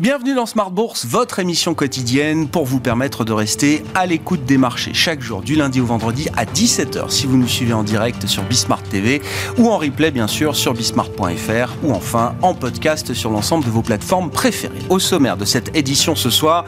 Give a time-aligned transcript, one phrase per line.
[0.00, 4.56] Bienvenue dans Smart Bourse, votre émission quotidienne pour vous permettre de rester à l'écoute des
[4.56, 8.26] marchés chaque jour du lundi au vendredi à 17h si vous nous suivez en direct
[8.26, 9.20] sur Bismart TV
[9.58, 13.82] ou en replay bien sûr sur bismart.fr ou enfin en podcast sur l'ensemble de vos
[13.82, 14.78] plateformes préférées.
[14.88, 16.64] Au sommaire de cette édition ce soir,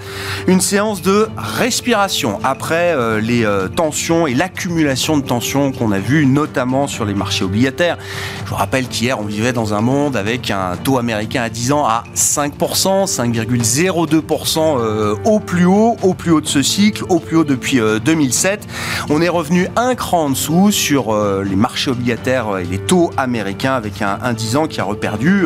[0.46, 6.00] une séance de respiration après euh, les euh, tensions et l'accumulation de tensions qu'on a
[6.00, 7.96] vues notamment sur les marchés obligataires.
[8.44, 11.72] Je vous rappelle qu'hier on vivait dans un monde avec un taux américain à 10
[11.72, 17.20] ans à 5%, 5,02% euh, au plus haut, au plus haut de ce cycle, au
[17.20, 18.62] plus haut depuis 2007.
[18.62, 22.78] Euh, On est revenu un cran en dessous sur euh, les marchés obligataires et les
[22.78, 25.44] taux américains avec un, un 10 ans qui a reperdu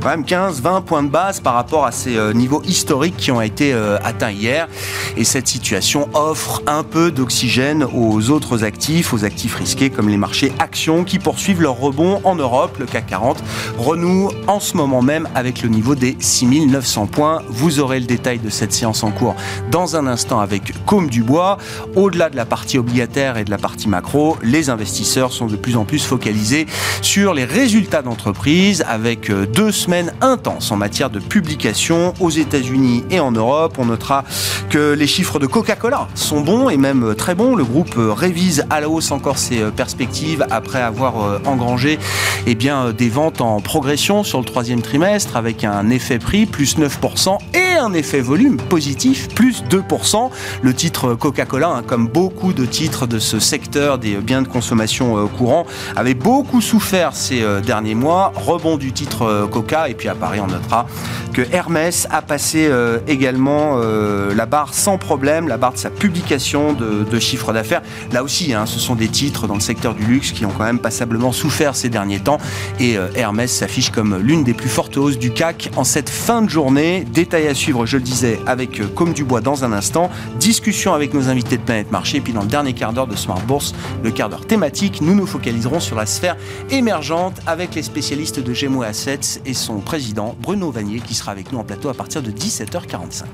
[0.00, 3.72] quand même 15-20 points de base par rapport à ces niveaux historiques qui ont été
[4.04, 4.68] atteints hier.
[5.16, 10.16] Et cette situation offre un peu d'oxygène aux autres actifs, aux actifs risqués comme les
[10.16, 12.76] marchés actions qui poursuivent leur rebond en Europe.
[12.78, 13.42] Le CAC 40
[13.78, 17.15] renoue en ce moment même avec le niveau des 6900 points.
[17.48, 19.36] Vous aurez le détail de cette séance en cours
[19.70, 21.56] dans un instant avec Côme Dubois.
[21.94, 25.78] Au-delà de la partie obligataire et de la partie macro, les investisseurs sont de plus
[25.78, 26.66] en plus focalisés
[27.00, 33.04] sur les résultats d'entreprise avec euh, deux semaines intenses en matière de publication aux États-Unis
[33.10, 33.76] et en Europe.
[33.78, 34.24] On notera
[34.68, 37.56] que les chiffres de Coca-Cola sont bons et même très bons.
[37.56, 41.98] Le groupe euh, révise à la hausse encore ses euh, perspectives après avoir engrangé
[42.46, 46.76] eh bien, des ventes en progression sur le troisième trimestre avec un effet prix plus
[46.76, 47.05] 9%
[47.54, 50.30] et un effet volume positif, plus 2%.
[50.62, 55.16] Le titre Coca-Cola, hein, comme beaucoup de titres de ce secteur des biens de consommation
[55.16, 58.32] euh, courants, avait beaucoup souffert ces euh, derniers mois.
[58.34, 60.86] Rebond du titre euh, Coca, et puis à Paris, on notera
[61.32, 62.70] que Hermès a passé
[63.06, 67.82] également la barre sans problème, la barre de sa publication de, de chiffre d'affaires.
[68.10, 70.64] Là aussi, hein, ce sont des titres dans le secteur du luxe qui ont quand
[70.64, 72.38] même passablement souffert ces derniers temps,
[72.80, 76.48] et Hermès s'affiche comme l'une des plus fortes hausses du CAC en cette fin de
[76.48, 76.95] journée.
[77.04, 80.10] Détail à suivre, je le disais, avec euh, Comme du Bois dans un instant.
[80.38, 82.20] Discussion avec nos invités de Planète Marché.
[82.20, 85.26] Puis dans le dernier quart d'heure de Smart Bourse, le quart d'heure thématique, nous nous
[85.26, 86.36] focaliserons sur la sphère
[86.70, 91.52] émergente avec les spécialistes de Gemo Assets et son président Bruno Vanier qui sera avec
[91.52, 93.24] nous en plateau à partir de 17h45.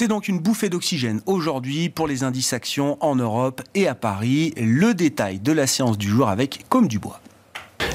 [0.00, 4.54] C'est donc une bouffée d'oxygène aujourd'hui pour les indices actions en Europe et à Paris.
[4.56, 7.20] Le détail de la séance du jour avec Comme du Bois.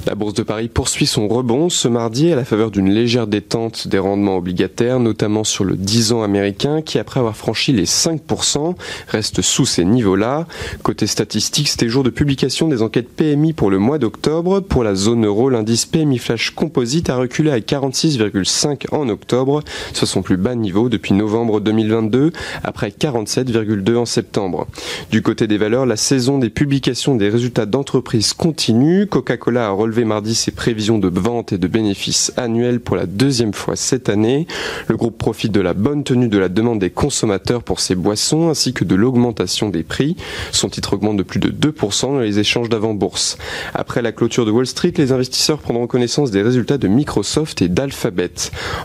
[0.05, 3.87] La Bourse de Paris poursuit son rebond ce mardi à la faveur d'une légère détente
[3.87, 8.75] des rendements obligataires, notamment sur le 10 ans américain qui, après avoir franchi les 5%,
[9.07, 10.45] reste sous ces niveaux-là.
[10.83, 14.59] Côté statistique, c'était jour de publication des enquêtes PMI pour le mois d'octobre.
[14.59, 19.63] Pour la zone euro, l'indice PMI Flash Composite a reculé à 46,5 en octobre,
[19.93, 22.31] soit son plus bas niveau depuis novembre 2022,
[22.63, 24.67] après 47,2 en septembre.
[25.11, 29.07] Du côté des valeurs, la saison des publications des résultats d'entreprise continue.
[29.07, 33.53] Coca-Cola a relevé mardi ses prévisions de vente et de bénéfices annuels pour la deuxième
[33.53, 34.47] fois cette année.
[34.87, 38.49] Le groupe profite de la bonne tenue de la demande des consommateurs pour ses boissons
[38.49, 40.15] ainsi que de l'augmentation des prix.
[40.51, 43.37] Son titre augmente de plus de 2% dans les échanges d'avant-bourse.
[43.75, 47.67] Après la clôture de Wall Street, les investisseurs prendront connaissance des résultats de Microsoft et
[47.67, 48.31] d'Alphabet.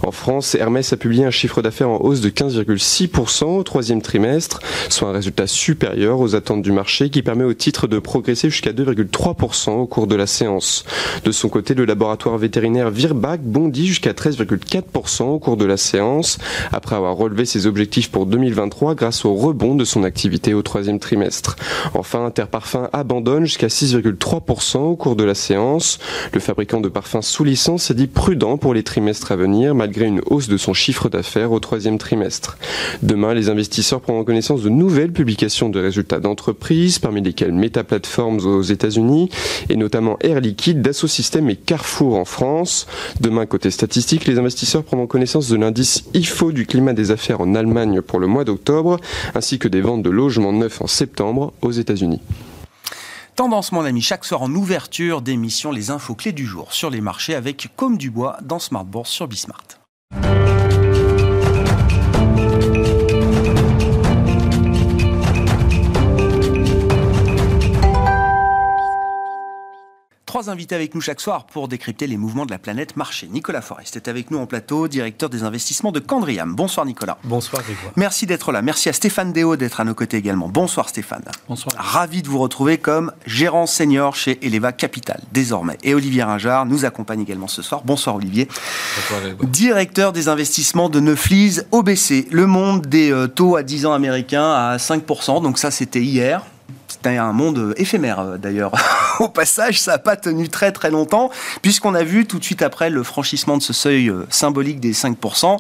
[0.03, 4.61] En France, Hermès a publié un chiffre d'affaires en hausse de 15,6% au troisième trimestre,
[4.91, 8.73] soit un résultat supérieur aux attentes du marché qui permet au titre de progresser jusqu'à
[8.73, 10.85] 2,3% au cours de la séance.
[11.25, 16.39] De son côté, le laboratoire vétérinaire Virbac bondit jusqu'à 13,4% au cours de la séance,
[16.73, 20.99] après avoir relevé ses objectifs pour 2023 grâce au rebond de son activité au troisième
[20.99, 21.57] trimestre.
[21.95, 25.99] Enfin, Interparfum abandonne jusqu'à 6,3% au cours de la séance.
[26.33, 30.07] Le fabricant de parfums sous licence s'est dit prudent pour les trimestres à venir, malgré
[30.07, 32.59] une hausse de son chiffre d'affaires au troisième trimestre.
[33.03, 38.41] Demain, les investisseurs prendront connaissance de nouvelles publications de résultats d'entreprises, parmi lesquelles Meta Platforms
[38.47, 39.31] aux États-Unis
[39.69, 42.87] et notamment Air Liquide Dassault Systèmes et Carrefour en France.
[43.21, 47.55] Demain, côté statistique, les investisseurs prendront connaissance de l'indice IFO du climat des affaires en
[47.55, 48.99] Allemagne pour le mois d'octobre,
[49.35, 52.21] ainsi que des ventes de logements neufs en septembre aux États-Unis.
[53.37, 57.01] Tendance, mon ami, chaque soir en ouverture d'émission, les infos clés du jour sur les
[57.01, 59.65] marchés avec Comme du Bois dans Smart Bourse sur Bismart.
[70.31, 73.27] Trois invités avec nous chaque soir pour décrypter les mouvements de la planète marché.
[73.33, 76.55] Nicolas Forest est avec nous en plateau, directeur des investissements de Candriam.
[76.55, 77.19] Bonsoir Nicolas.
[77.25, 77.93] Bonsoir Grégoire.
[77.97, 78.63] Merci d'être là.
[78.63, 80.49] Merci à Stéphane Déo d'être à nos côtés également.
[80.49, 81.25] Bonsoir Stéphane.
[81.49, 81.75] Bonsoir.
[81.77, 85.79] Ravi de vous retrouver comme gérant senior chez Eleva Capital désormais.
[85.83, 87.83] Et Olivier Ringard nous accompagne également ce soir.
[87.85, 88.47] Bonsoir Olivier.
[88.47, 89.51] Bonsoir Grégoire.
[89.51, 92.29] Directeur des investissements de Neuflis OBC.
[92.31, 95.43] Le monde des euh, taux à 10 ans américains à 5%.
[95.43, 96.45] Donc ça c'était hier.
[97.03, 98.73] C'était un monde éphémère euh, d'ailleurs.
[99.21, 101.31] Au passage, ça n'a pas tenu très très longtemps,
[101.63, 104.93] puisqu'on a vu tout de suite après le franchissement de ce seuil euh, symbolique des
[104.93, 105.59] 5%, une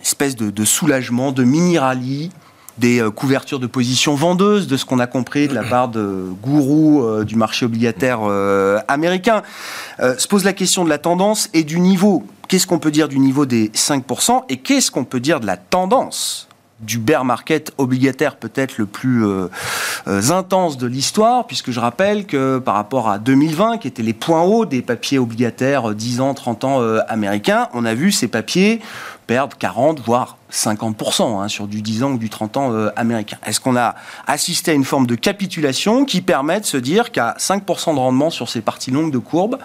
[0.00, 2.30] espèce de, de soulagement, de mini-rallye,
[2.78, 6.26] des euh, couvertures de position vendeuses, de ce qu'on a compris de la part de
[6.42, 9.42] gourous euh, du marché obligataire euh, américain.
[10.00, 12.24] Euh, se pose la question de la tendance et du niveau.
[12.48, 15.56] Qu'est-ce qu'on peut dire du niveau des 5% et qu'est-ce qu'on peut dire de la
[15.56, 16.48] tendance
[16.80, 19.48] du bear market obligataire peut-être le plus euh,
[20.06, 24.12] euh, intense de l'histoire, puisque je rappelle que par rapport à 2020, qui étaient les
[24.12, 28.12] points hauts des papiers obligataires euh, 10 ans, 30 ans euh, américains, on a vu
[28.12, 28.80] ces papiers
[29.26, 33.38] perdre 40, voire 50% hein, sur du 10 ans ou du 30 ans euh, américain.
[33.44, 33.94] Est-ce qu'on a
[34.26, 38.30] assisté à une forme de capitulation qui permet de se dire qu'à 5% de rendement
[38.30, 39.58] sur ces parties longues de courbe,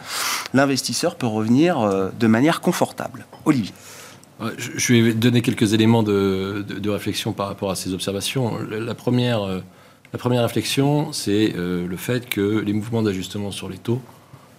[0.53, 3.25] l'investisseur peut revenir euh, de manière confortable?
[3.45, 3.73] Olivier.
[4.57, 8.57] Je vais donner quelques éléments de, réflexion par rapport à ces observations.
[8.69, 9.59] La première, euh,
[10.13, 14.01] la première réflexion, c'est euh, le fait que les mouvements d'ajustement sur les taux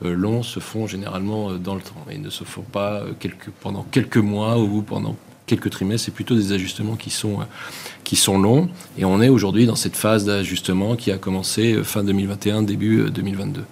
[0.04, 3.02] euh, longs se font généralement dans le temps et ne se font pas
[3.60, 6.06] pendant quelques mois ou pendant quelques trimestres.
[6.06, 7.40] C'est plutôt des ajustements qui sont,
[8.04, 8.68] qui sont longs.
[8.96, 13.10] Et on est aujourd'hui dans cette phase d'ajustement qui a commencé fin 2021, début euh,
[13.10, 13.62] 2022.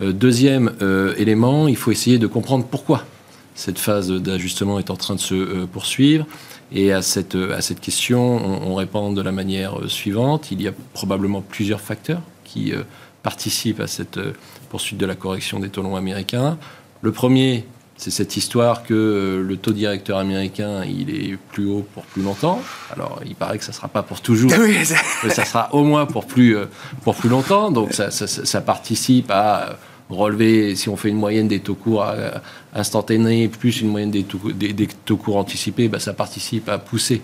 [0.00, 0.72] Euh, Deuxième
[1.16, 3.04] élément, il faut essayer de comprendre pourquoi
[3.54, 6.26] cette phase d'ajustement est en train de se euh, poursuivre.
[6.74, 10.50] Et à cette, euh, à cette question, on, on répond de la manière euh, suivante.
[10.50, 12.82] Il y a probablement plusieurs facteurs qui euh,
[13.22, 14.32] participent à cette euh,
[14.70, 16.56] poursuite de la correction des taux longs américains.
[17.02, 17.66] Le premier,
[17.98, 22.22] c'est cette histoire que euh, le taux directeur américain, il est plus haut pour plus
[22.22, 22.62] longtemps.
[22.90, 24.78] Alors, il paraît que ça ne sera pas pour toujours, Oui,
[25.24, 26.56] mais ça sera au moins pour plus,
[27.02, 27.70] pour plus longtemps.
[27.70, 29.78] Donc ça, ça- ça- ça participe à
[30.14, 32.30] relever, si on fait une moyenne des taux courts euh,
[32.74, 37.22] instantanés, plus une moyenne des taux, courts anticipés, bah, ça participe à pousser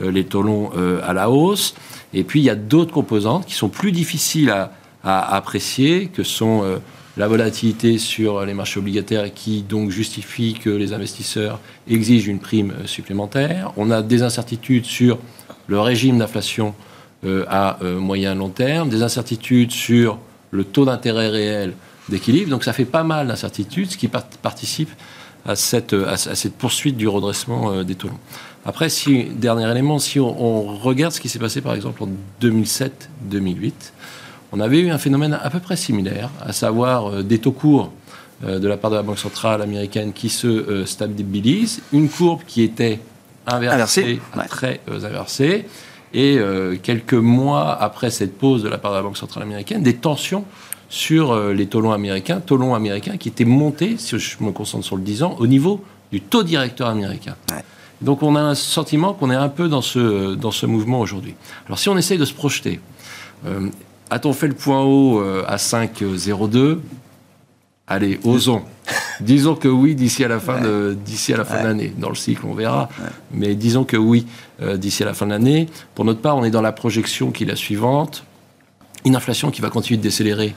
[0.00, 1.74] euh, les taux longs euh, à la hausse.
[2.14, 4.70] Et puis il y a d'autres composantes qui sont plus difficiles à,
[5.34, 6.62] apprécier, que sont
[7.16, 11.58] la volatilité sur les marchés obligataires qui donc justifie que les investisseurs
[11.88, 13.72] exigent une prime supplémentaire.
[13.78, 15.18] On a des incertitudes sur
[15.68, 16.74] le régime d'inflation
[17.48, 20.18] à euh, moyen long terme, des incertitudes sur
[20.50, 21.74] le taux d'intérêt réel
[22.10, 22.50] d'équilibre.
[22.50, 24.90] Donc ça fait pas mal d'incertitudes, ce qui part- participe
[25.46, 28.18] à cette, à, à cette poursuite du redressement euh, des taux longs.
[28.66, 32.08] Après, si, dernier élément, si on, on regarde ce qui s'est passé par exemple en
[32.42, 33.72] 2007-2008,
[34.52, 37.90] on avait eu un phénomène à peu près similaire, à savoir euh, des taux courts
[38.44, 42.62] euh, de la part de la Banque centrale américaine qui se stabilisent, une courbe qui
[42.62, 43.00] était
[43.46, 45.66] inversée, à très inversée,
[46.12, 46.38] et
[46.82, 50.44] quelques mois après cette pause de la part de la Banque centrale américaine, des tensions
[50.90, 54.50] sur euh, les taux longs américains, taux longs américains qui étaient montés, si je me
[54.50, 55.82] concentre sur le 10 ans, au niveau
[56.12, 57.36] du taux directeur américain.
[57.50, 57.64] Ouais.
[58.02, 61.34] Donc on a un sentiment qu'on est un peu dans ce, dans ce mouvement aujourd'hui.
[61.66, 62.80] Alors si on essaye de se projeter,
[63.46, 63.68] euh,
[64.10, 66.80] a-t-on fait le point haut euh, à 5,02
[67.86, 68.62] Allez, osons.
[69.20, 71.92] disons que oui d'ici à la fin de d'ici à la fin de l'année.
[71.96, 72.88] Dans le cycle, on verra.
[73.32, 74.26] Mais disons que oui
[74.62, 75.68] euh, d'ici à la fin de l'année.
[75.94, 78.24] Pour notre part, on est dans la projection qui est la suivante
[79.04, 80.54] une inflation qui va continuer de décélérer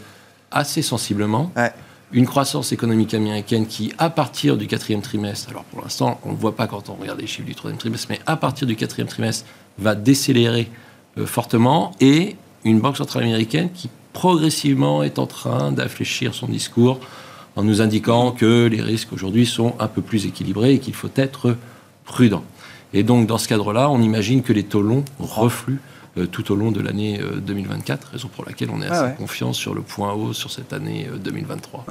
[0.53, 1.51] assez sensiblement.
[1.55, 1.71] Ouais.
[2.11, 6.33] Une croissance économique américaine qui, à partir du quatrième trimestre, alors pour l'instant, on ne
[6.33, 8.75] le voit pas quand on regarde les chiffres du troisième trimestre, mais à partir du
[8.75, 9.45] quatrième trimestre,
[9.79, 10.69] va décélérer
[11.17, 16.99] euh, fortement, et une banque centrale américaine qui progressivement est en train d'infléchir son discours
[17.55, 21.09] en nous indiquant que les risques aujourd'hui sont un peu plus équilibrés et qu'il faut
[21.15, 21.55] être
[22.05, 22.43] prudent.
[22.93, 25.81] Et donc, dans ce cadre-là, on imagine que les taux longs refluent
[26.31, 29.15] tout au long de l'année euh, 2024, raison pour laquelle on est Ah assez ouais.
[29.17, 31.85] confiant sur le point haut sur cette année euh, 2023.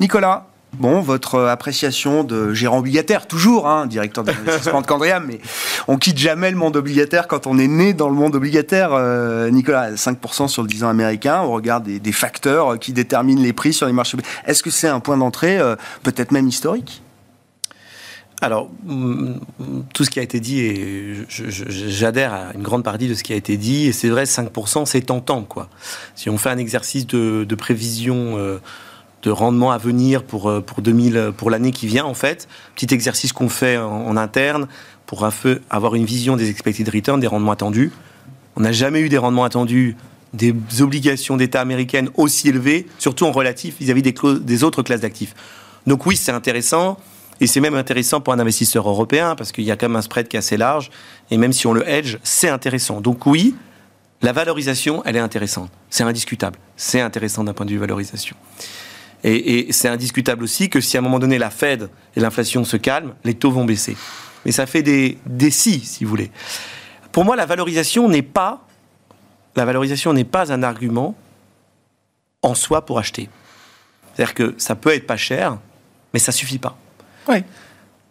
[0.00, 5.40] Nicolas, bon, votre euh, appréciation de gérant obligataire, toujours, hein, directeur d'investissement de Candriam, mais
[5.88, 8.90] on quitte jamais le monde obligataire quand on est né dans le monde obligataire.
[8.92, 12.92] euh, Nicolas, 5% sur le 10 ans américain, au regard des, des facteurs euh, qui
[12.92, 14.16] déterminent les prix sur les marchés.
[14.46, 17.02] Est-ce que c'est un point d'entrée, euh, peut-être même historique?
[18.42, 19.34] Alors, mm,
[19.94, 20.60] tout ce qui a été dit,
[21.28, 24.84] j'adhère à une grande partie de ce qui a été dit, et c'est vrai, 5%,
[24.84, 25.68] c'est tentant, quoi.
[26.16, 28.58] Si on fait un exercice de, prévision euh,
[29.22, 32.92] de rendement à venir pour, euh, pour, 2000, pour l'année qui vient, en fait, petit
[32.92, 34.66] exercice qu'on fait en, interne
[35.06, 35.24] pour
[35.70, 37.92] avoir une vision des expected returns, des rendements attendus.
[38.56, 39.96] On n'a jamais eu des rendements attendus
[40.32, 45.34] des obligations d'État américaines aussi élevées, surtout en relatif vis-à-vis des autres classes d'actifs.
[45.86, 46.98] Donc oui, c'est intéressant.
[47.42, 50.02] Et c'est même intéressant pour un investisseur européen parce qu'il y a quand même un
[50.02, 50.92] spread qui est assez large.
[51.28, 53.00] Et même si on le hedge, c'est intéressant.
[53.00, 53.56] Donc oui,
[54.22, 55.68] la valorisation, elle est intéressante.
[55.90, 56.60] C'est indiscutable.
[56.76, 58.36] C'est intéressant d'un point de vue valorisation.
[59.24, 62.76] Et, c'est indiscutable aussi que si à un moment donné la Fed et l'inflation se
[62.76, 63.96] calment, les taux vont baisser.
[64.44, 66.30] Mais ça fait des, des si, si vous voulez.
[67.10, 68.64] Pour moi, la valorisation n'est pas
[69.56, 71.16] la valorisation n'est pas un argument
[72.40, 73.28] en soi pour acheter.
[74.14, 75.58] C'est-à-dire que ça peut être pas cher,
[76.14, 76.78] mais ça suffit pas.
[77.28, 77.44] Oui.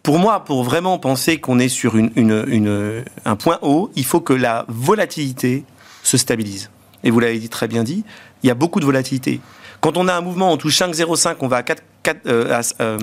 [0.02, 4.64] Pour moi, pour vraiment penser qu'on est sur un point haut, il faut que la
[4.68, 5.64] volatilité
[6.02, 6.70] se stabilise.
[7.04, 8.04] Et vous l'avez dit très bien dit,
[8.42, 9.40] il y a beaucoup de volatilité.
[9.80, 11.82] Quand on a un mouvement, on touche 5,05, on va à 4,
[12.26, 12.98] euh, euh,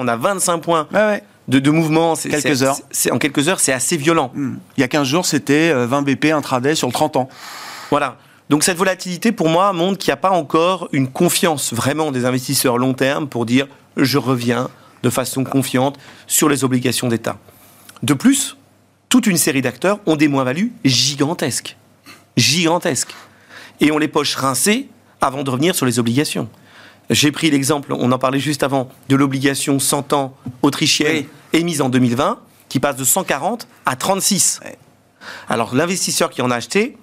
[0.00, 0.88] on a 25 points.
[1.46, 2.76] De, mouvement, quelques heures.
[3.10, 4.30] en quelques heures, c'est assez violent.
[4.34, 4.54] Hmm.
[4.78, 7.28] Il y a 15 jours, c'était 20 euh, BP intraday sur le 30 ans.
[7.90, 8.16] Voilà.
[8.48, 12.24] Donc cette volatilité, pour moi, montre qu'il n'y a pas encore une confiance vraiment des
[12.24, 13.66] investisseurs long terme pour dire
[13.98, 14.68] je reviens
[15.04, 17.36] de façon confiante sur les obligations d'État.
[18.02, 18.56] De plus,
[19.10, 21.76] toute une série d'acteurs ont des moins-values gigantesques.
[22.36, 23.14] Gigantesques.
[23.80, 24.88] Et on les poche rincées
[25.20, 26.48] avant de revenir sur les obligations.
[27.10, 31.90] J'ai pris l'exemple, on en parlait juste avant, de l'obligation 100 ans autrichienne émise en
[31.90, 34.60] 2020, qui passe de 140 à 36.
[35.50, 36.96] Alors l'investisseur qui en a acheté,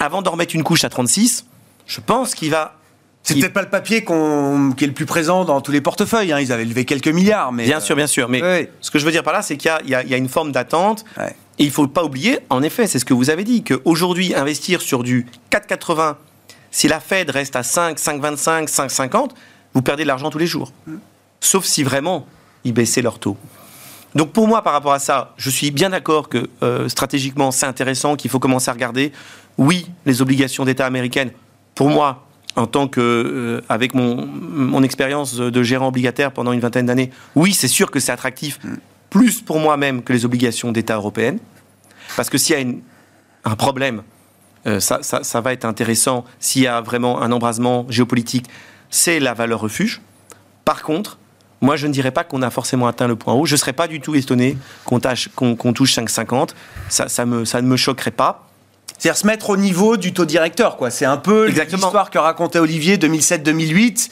[0.00, 1.46] avant d'en remettre une couche à 36,
[1.86, 2.77] je pense qu'il va
[3.28, 6.32] c'est peut-être pas le papier qui est le plus présent dans tous les portefeuilles.
[6.32, 6.40] Hein.
[6.40, 8.28] Ils avaient levé quelques milliards, mais bien sûr, bien sûr.
[8.28, 11.04] Mais ce que je veux dire par là, c'est qu'il y, a une forme d'attente.
[11.58, 14.32] Et il ne faut pas oublier, en effet, c'est ce que vous avez dit, qu'aujourd'hui,
[14.32, 16.14] investir sur du 4,80,
[16.70, 19.30] si la Fed reste à 5, 5,25, 5,50,
[19.74, 20.72] vous perdez de l'argent tous les jours.
[20.86, 20.96] Mm.
[21.40, 22.26] Sauf si vraiment
[22.62, 23.36] ils baissaient leur taux.
[24.14, 27.66] Donc pour moi, par rapport à ça, je suis bien d'accord que euh, stratégiquement, c'est
[27.66, 29.12] intéressant, qu'il faut commencer à regarder.
[29.58, 31.32] Oui, les obligations d'État américaines,
[31.74, 36.60] pour moi, en tant que, euh, avec mon, mon expérience de gérant obligataire pendant une
[36.60, 38.58] vingtaine d'années, oui, c'est sûr que c'est attractif,
[39.10, 41.38] plus pour moi-même que les obligations d'État européennes.
[42.16, 42.66] Parce que s'il y a
[43.44, 44.02] un problème,
[44.66, 46.24] euh, ça, ça, va être intéressant.
[46.40, 48.46] S'il y a vraiment un embrasement géopolitique,
[48.90, 50.00] c'est la valeur refuge.
[50.64, 51.18] Par contre,
[51.60, 53.46] moi, je ne dirais pas qu'on a forcément atteint le point haut.
[53.46, 56.50] Je ne serais pas du tout étonné qu'on touche 5,50.
[56.88, 58.47] Ça, ça, me, ça ne me choquerait pas.
[58.98, 60.90] C'est-à-dire se mettre au niveau du taux directeur, quoi.
[60.90, 64.10] C'est un peu l'histoire que racontait Olivier 2007-2008.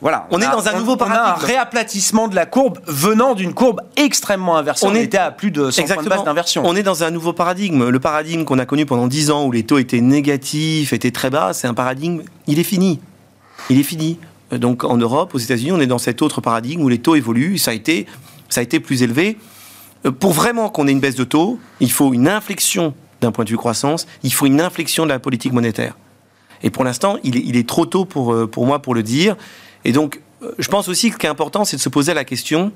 [0.00, 0.26] Voilà.
[0.30, 1.22] On, est dans un nouveau paradigme.
[1.24, 4.86] On a un réaplatissement de la courbe venant d'une courbe extrêmement inversée.
[4.88, 6.62] On, était à plus de 100 points de base d'inversion.
[6.66, 7.88] On est dans un nouveau paradigme.
[7.88, 11.30] Le paradigme qu'on a connu pendant 10 ans où les taux étaient négatifs, étaient très
[11.30, 12.98] bas, c'est un paradigme, il est fini.
[13.70, 14.18] Il est fini.
[14.50, 17.58] Donc en Europe, aux États-Unis, on est dans cet autre paradigme où les taux évoluent.
[17.58, 18.06] Ça a été,
[18.48, 19.38] ça a été plus élevé.
[20.06, 23.44] Euh, pour vraiment qu'on ait une baisse de taux, il faut une inflexion d'un point
[23.44, 25.96] de vue croissance, il faut une inflexion de la politique monétaire.
[26.62, 29.36] Et pour l'instant, il, est trop tôt pour, euh, pour moi pour le dire.
[29.84, 32.14] Et donc, euh, je pense aussi que ce qui est important, c'est de se poser
[32.14, 32.72] la question.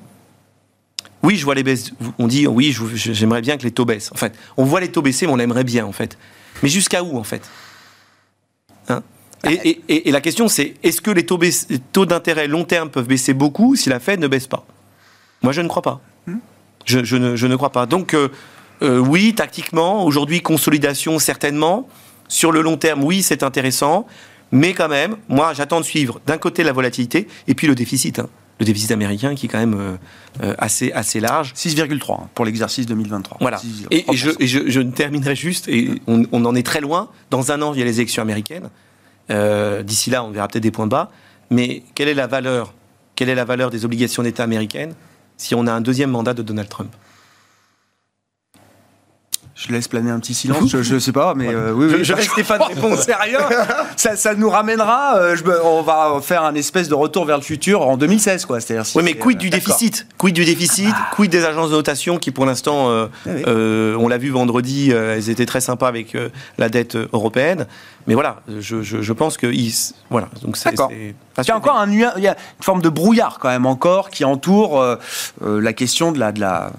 [1.22, 1.92] Oui, je vois les baisses.
[2.18, 4.12] On dit oui, j'aimerais bien que les taux baissent.
[4.12, 6.18] En fait, on voit les taux baisser, mais on aimerait bien, en fait.
[6.62, 7.48] Mais jusqu'à où, en fait?
[8.88, 9.02] Hein?
[9.44, 11.38] Et, la question, c'est est-ce que les taux,
[11.92, 14.66] taux d'intérêt long terme peuvent baisser beaucoup si la Fed ne baisse pas?
[15.42, 16.00] Moi, je ne crois pas.
[16.26, 16.38] Hmm?
[16.84, 17.86] Je, ne, je, ne, crois pas.
[17.86, 18.28] Donc, euh,
[18.82, 21.88] euh, oui, tactiquement, aujourd'hui, consolidation, certainement.
[22.28, 24.06] Sur le long terme, oui, c'est intéressant.
[24.52, 28.18] Mais quand même, moi, j'attends de suivre d'un côté la volatilité et puis le déficit.
[28.18, 28.28] Hein.
[28.60, 29.96] Le déficit américain qui est quand même euh,
[30.42, 31.52] euh, assez, assez large.
[31.54, 33.38] 6,3 hein, pour l'exercice 2023.
[33.40, 33.60] Voilà.
[33.90, 37.08] Et, je, je, terminerai juste, et on, on, en est très loin.
[37.30, 38.68] Dans un an, il y a les élections américaines.
[39.84, 41.10] D'ici là, on verra peut-être des points bas.
[41.50, 42.74] Mais quelle est la valeur
[43.14, 44.94] Quelle est la valeur des obligations d'État américaines
[45.36, 46.90] si on a un deuxième mandat de Donald Trump?
[49.58, 52.14] Je laisse planer un petit silence, je, ne sais pas, mais euh, oui, oui, je,
[52.14, 53.00] je pas de réponse.
[53.00, 53.38] Sérieux
[53.96, 57.42] ça, ça nous ramènera, euh, je, on va faire un espèce de retour vers le
[57.42, 58.60] futur en 2016, quoi.
[58.60, 60.06] C'est-à-dire oui, mais quid du déficit?
[60.16, 60.94] Quid du déficit?
[60.96, 61.10] Ah.
[61.12, 65.28] Quid des agences de notation qui, pour l'instant, euh, ah on l'a vu vendredi, elles
[65.28, 66.16] étaient très sympas avec
[66.56, 67.66] la dette européenne.
[68.06, 69.52] Mais voilà, je, je pense que
[70.08, 70.28] voilà.
[70.42, 70.70] Donc c'est.
[70.70, 74.10] Il y a encore un, il y a une forme de brouillard quand même encore
[74.10, 74.98] qui entoure
[75.40, 76.72] la question de la, de la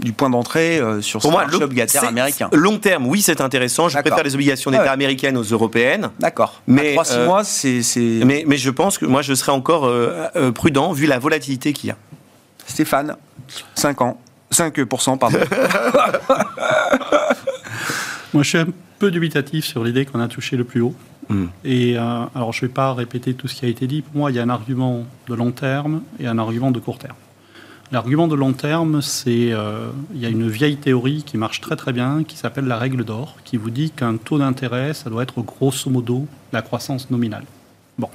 [0.00, 2.48] du point d'entrée euh, sur ce marché obligataire américain.
[2.52, 3.88] Long terme, oui, c'est intéressant.
[3.88, 6.10] Je préfère les obligations d'État américaines aux européennes.
[6.18, 6.62] D'accord.
[6.66, 7.82] Mais 3-6 euh, mois, c'est.
[8.24, 11.88] Mais, mais, je pense que moi, je serais encore euh, prudent vu la volatilité qu'il
[11.88, 11.96] y a.
[12.66, 13.16] Stéphane,
[13.74, 14.20] 5 ans.
[14.52, 15.38] 5%, pardon.
[18.34, 18.66] moi, je suis un
[18.98, 20.94] peu dubitatif sur l'idée qu'on a touché le plus haut.
[21.28, 21.46] Hmm.
[21.64, 24.02] Et alors, je ne vais pas répéter tout ce qui a été dit.
[24.02, 26.98] Pour moi, il y a un argument de long terme et un argument de court
[26.98, 27.14] terme.
[27.92, 31.74] L'argument de long terme, c'est euh, il y a une vieille théorie qui marche très
[31.74, 35.24] très bien, qui s'appelle la règle d'or, qui vous dit qu'un taux d'intérêt, ça doit
[35.24, 37.44] être grosso modo la croissance nominale.
[37.98, 38.08] Bon,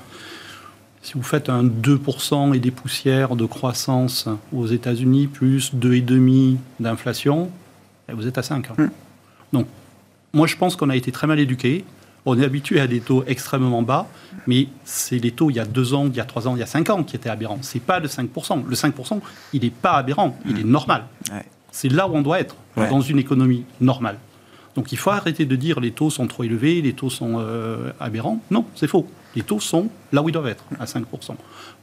[1.01, 7.50] si vous faites un 2% et des poussières de croissance aux États-Unis, plus 2,5% d'inflation,
[8.08, 8.72] eh, vous êtes à 5.
[8.72, 8.75] Hein.
[8.77, 8.89] Hmm.
[9.51, 9.67] Donc,
[10.32, 11.84] moi je pense qu'on a été très mal éduqués.
[12.25, 14.08] On est habitué à des taux extrêmement bas,
[14.48, 16.60] mais c'est les taux il y a deux ans, il y a trois ans, il
[16.60, 17.60] y a cinq ans qui étaient aberrants.
[17.62, 18.65] C'est pas le 5%.
[18.67, 19.20] Le 5%,
[19.53, 21.05] il n'est pas aberrant, il est normal.
[21.72, 24.17] C'est là où on doit être, dans une économie normale.
[24.75, 27.91] Donc il faut arrêter de dire les taux sont trop élevés, les taux sont euh,
[28.00, 28.41] aberrants.
[28.51, 29.08] Non, c'est faux.
[29.36, 31.03] Les taux sont là où ils doivent être, à 5%.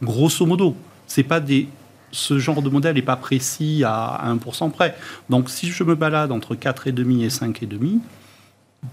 [0.03, 1.69] Grosso modo, c'est pas des
[2.13, 4.95] ce genre de modèle n'est pas précis à 1% près.
[5.31, 8.01] Donc si je me balade entre 4,5 et 5,5,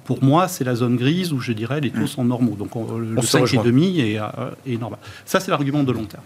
[0.06, 2.08] pour moi, c'est la zone grise où je dirais les taux mm.
[2.08, 2.56] sont normaux.
[2.56, 4.28] Donc le 5,5 est, euh,
[4.66, 5.00] est normal.
[5.26, 6.24] Ça, c'est l'argument de long terme.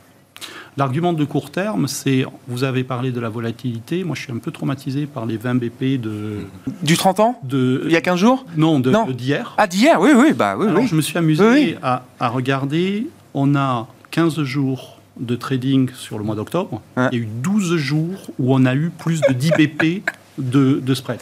[0.75, 4.39] L'argument de court terme, c'est, vous avez parlé de la volatilité, moi je suis un
[4.39, 6.47] peu traumatisé par les 20 BP de...
[6.81, 9.53] Du 30 ans de, Il y a 15 jours Non, d'hier.
[9.59, 14.41] Ah, d'hier, oui, oui, bah oui, Je me suis amusé À, regarder, on a 15
[14.41, 18.65] jours de trading sur le mois d'octobre, il y a eu 12 jours où on
[18.65, 20.01] a eu plus de 10 BP
[20.39, 21.19] de, de spread.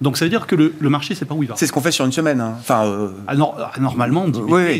[0.00, 1.56] Donc ça veut dire que le, marché, c'est pas où il va.
[1.56, 2.40] C'est ce qu'on fait sur une semaine.
[2.40, 2.54] Hein.
[2.60, 4.26] Enfin, euh, ah, ah, normalement,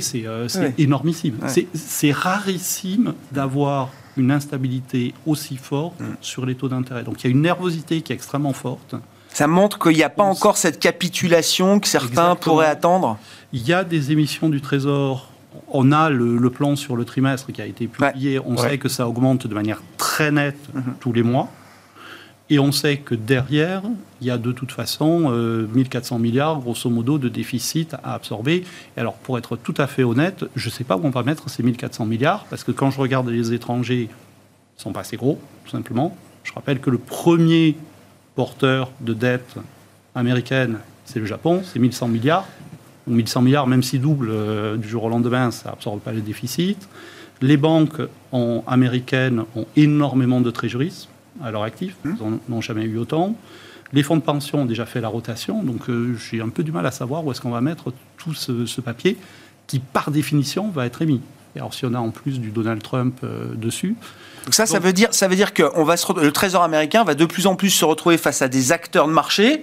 [0.00, 0.46] c'est euh,
[0.78, 1.38] énormissime.
[1.74, 6.04] C'est rarissime d'avoir une instabilité aussi forte mm.
[6.20, 7.04] sur les taux d'intérêt.
[7.04, 8.94] Donc il y a une nervosité qui est extrêmement forte.
[9.28, 13.18] Ça montre qu'il n'y a pas encore cette capitulation que certains pourraient attendre?
[13.52, 15.30] Il y a des émissions du Trésor.
[15.68, 18.40] On a le, plan sur le trimestre qui a été publié.
[18.44, 20.82] On sait que ça augmente de manière très nette mm-hmm.
[21.00, 21.50] tous les mois.
[22.50, 23.82] Et on sait que derrière,
[24.20, 28.64] il y a de toute façon 1400 euh, milliards, grosso modo, de déficit à absorber.
[28.96, 31.22] Et alors, pour être tout à fait honnête, je ne sais pas où on va
[31.22, 35.00] mettre ces 1400 milliards, parce que quand je regarde les étrangers, ils ne sont pas
[35.00, 36.16] assez gros, tout simplement.
[36.42, 37.76] Je rappelle que le premier
[38.34, 39.56] porteur de dette
[40.14, 42.46] américaine, c'est le Japon, c'est 1100 milliards.
[43.06, 46.88] 1100 milliards, même si double euh, du jour au lendemain, ça n'absorbe pas le déficit.
[47.40, 48.00] Les banques
[48.66, 51.08] américaines ont énormément de trésoreries
[51.42, 51.96] à leur actif.
[52.04, 52.14] Mmh.
[52.20, 53.36] Ils n'ont jamais eu autant.
[53.92, 56.72] Les fonds de pension ont déjà fait la rotation, donc euh, j'ai un peu du
[56.72, 59.16] mal à savoir où est-ce qu'on va mettre tout ce, papier
[59.66, 61.22] qui, par définition, va être émis.
[61.56, 63.96] Et alors, si on a en plus du Donald Trump euh, dessus,
[64.48, 67.14] donc ça, ça veut dire, ça veut dire que on va le Trésor américain va
[67.14, 69.62] de plus en plus se retrouver face à des acteurs de marché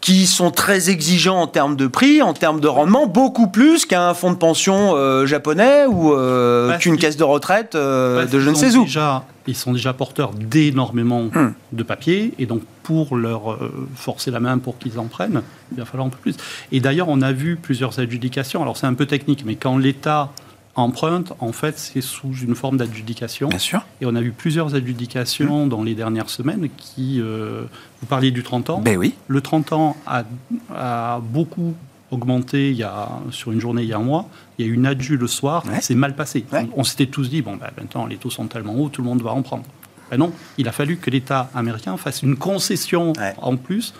[0.00, 4.14] qui sont très exigeants en termes de prix, en termes de rendement, beaucoup plus qu'un
[4.14, 8.54] fonds de pension euh, japonais ou euh, qu'une caisse de retraite euh, de je ne
[8.54, 8.84] sais où.
[8.84, 11.52] Déjà, ils sont déjà porteurs d'énormément hmm.
[11.72, 13.58] de papier et donc pour leur
[13.96, 16.36] forcer la main pour qu'ils en prennent, il va falloir un peu plus.
[16.72, 18.62] Et d'ailleurs, on a vu plusieurs adjudications.
[18.62, 20.30] Alors c'est un peu technique, mais quand l'État
[20.76, 23.48] empreinte, en fait, c'est sous une forme d'adjudication.
[23.48, 23.84] Bien sûr.
[24.00, 25.68] Et on a eu plusieurs adjudications mmh.
[25.68, 27.20] dans les dernières semaines qui.
[27.20, 27.64] Euh,
[28.00, 28.80] vous parliez du 30 ans.
[28.80, 29.14] Ben oui.
[29.26, 31.74] Le 30 ans a, beaucoup
[32.10, 34.28] augmenté il y a, sur une journée il y a un mois.
[34.58, 36.44] Il y a eu une adju le soir, c'est mal passé.
[36.76, 39.22] On, s'était tous dit bon, ben, maintenant les taux sont tellement hauts, tout le monde
[39.22, 39.64] va en prendre.
[40.10, 43.92] Ben non, il a fallu que l'État américain fasse une concession en plus.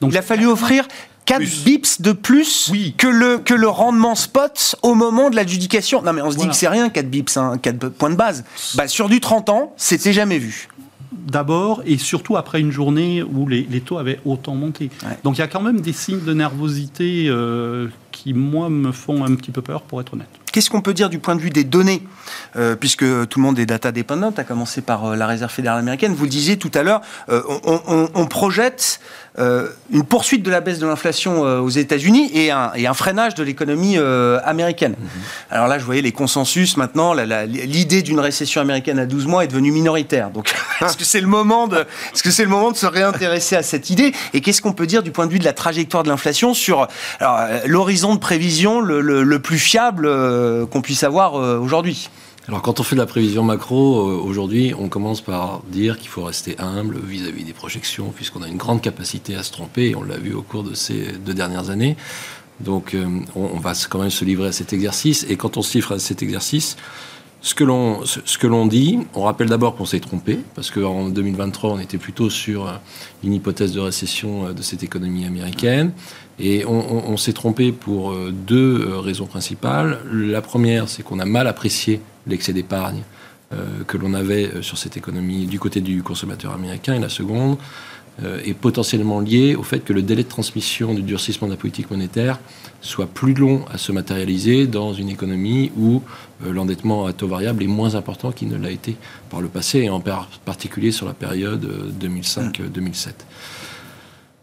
[0.00, 0.86] Donc, il a fallu offrir
[1.26, 6.02] 4 bips de plus que, le, que le rendement spot au moment de l'adjudication.
[6.02, 8.44] Non, mais on se dit que c'est rien, 4 bips, hein, 4 points de base.
[8.74, 10.68] Bah, sur du 30 ans, c'était jamais vu.
[11.12, 14.90] D'abord, et surtout après une journée où les, taux avaient autant monté.
[15.22, 19.24] Donc il y a quand même des signes de nervosité euh, qui, moi, me font
[19.24, 20.28] un petit peu peur, pour être honnête.
[20.54, 22.00] Qu'est-ce qu'on peut dire du point de vue des données
[22.54, 25.80] euh, Puisque tout le monde est data dépendant, à commencer par euh, la Réserve fédérale
[25.80, 26.14] américaine.
[26.14, 27.42] Vous le disiez tout à l'heure, euh,
[28.14, 29.00] on, projette
[29.36, 34.92] une poursuite de la baisse de l'inflation aux États-Unis et un, freinage de l'économie américaine.
[34.92, 35.54] Mm-hmm.
[35.54, 37.14] Alors là, je voyais les consensus maintenant.
[37.14, 40.30] L'idée d'une récession américaine à 12 mois est devenue minoritaire.
[40.30, 41.78] Donc, est-ce que c'est le moment de,
[42.12, 44.86] est-ce que c'est le moment de se réintéresser à cette idée Et qu'est-ce qu'on peut
[44.86, 46.86] dire du point de vue de la trajectoire de l'inflation sur
[47.66, 50.06] l'horizon de prévision le, le plus fiable
[50.44, 52.08] euh, qu'on puisse avoir euh, aujourd'hui.
[52.46, 56.08] Alors quand on fait de la prévision macro, euh, aujourd'hui, on commence par dire qu'il
[56.08, 59.96] faut rester humble vis-à-vis des projections, puisqu'on a une grande capacité à se tromper, et
[59.96, 61.96] on l'a vu au cours de ces deux dernières années.
[62.60, 62.96] Donc
[63.34, 65.98] on, va quand même se livrer à cet exercice, et quand on se livre à
[65.98, 66.76] cet exercice,
[67.40, 71.08] ce que l'on ce que l'on dit, on rappelle d'abord qu'on s'est trompé parce qu'en
[71.08, 72.72] 2023 on était plutôt sur
[73.24, 75.92] une hypothèse de récession de cette économie américaine.
[76.38, 80.00] Et on, s'est trompé pour euh, deux euh, raisons principales.
[80.12, 83.02] La première, c'est qu'on a mal apprécié l'excès d'épargne
[83.52, 86.94] euh, que l'on avait sur cette économie du côté du consommateur américain.
[86.94, 87.56] Et la seconde,
[88.44, 91.90] est potentiellement lié au fait que le délai de transmission du durcissement de la politique
[91.90, 92.38] monétaire
[92.80, 96.00] soit plus long à se matérialiser dans une économie où
[96.48, 98.94] l'endettement à taux variable est moins important qu'il ne l'a été
[99.30, 100.00] par le passé, et en
[100.44, 101.68] particulier sur la période
[102.00, 103.14] 2005-2007.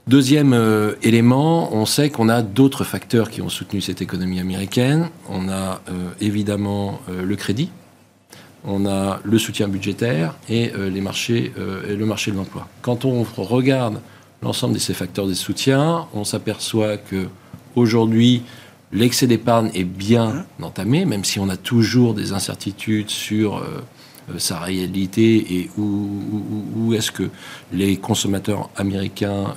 [0.08, 5.10] Deuxième euh, élément, on sait qu'on a d'autres facteurs qui ont soutenu cette économie américaine.
[5.30, 7.70] On a euh, évidemment euh, le crédit,
[8.66, 11.52] on a le soutien budgétaire et les marchés,
[11.90, 12.68] et le marché de l'emploi.
[12.84, 14.02] Quand on regarde
[14.44, 17.28] l'ensemble de ces facteurs de soutien, on s'aperçoit que
[17.76, 18.44] aujourd'hui
[18.92, 23.66] l'excès d'épargne est bien entamé, même si on a toujours des incertitudes sur
[24.38, 27.30] sa réalité et où, est-ce que
[27.72, 29.54] les consommateurs américains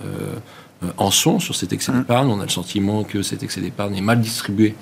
[0.85, 1.99] euh, en sont sur cet excès mmh.
[1.99, 2.29] d'épargne.
[2.31, 4.75] On a le sentiment que cet excès d'épargne est mal distribué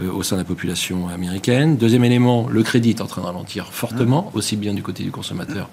[0.00, 1.76] euh, au sein de la population américaine.
[1.76, 4.36] Deuxième élément, le crédit est en train de ralentir fortement, mmh.
[4.36, 5.68] aussi bien du côté du consommateur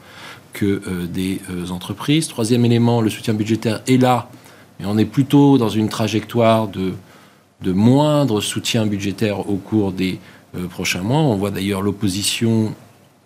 [0.54, 2.28] que des entreprises.
[2.28, 4.30] Troisième élément, le soutien budgétaire est là,
[4.80, 6.94] mais on est plutôt dans une trajectoire de,
[7.62, 10.20] de moindre soutien budgétaire au cours des
[10.70, 11.22] prochains mois.
[11.22, 12.76] On voit d'ailleurs l'opposition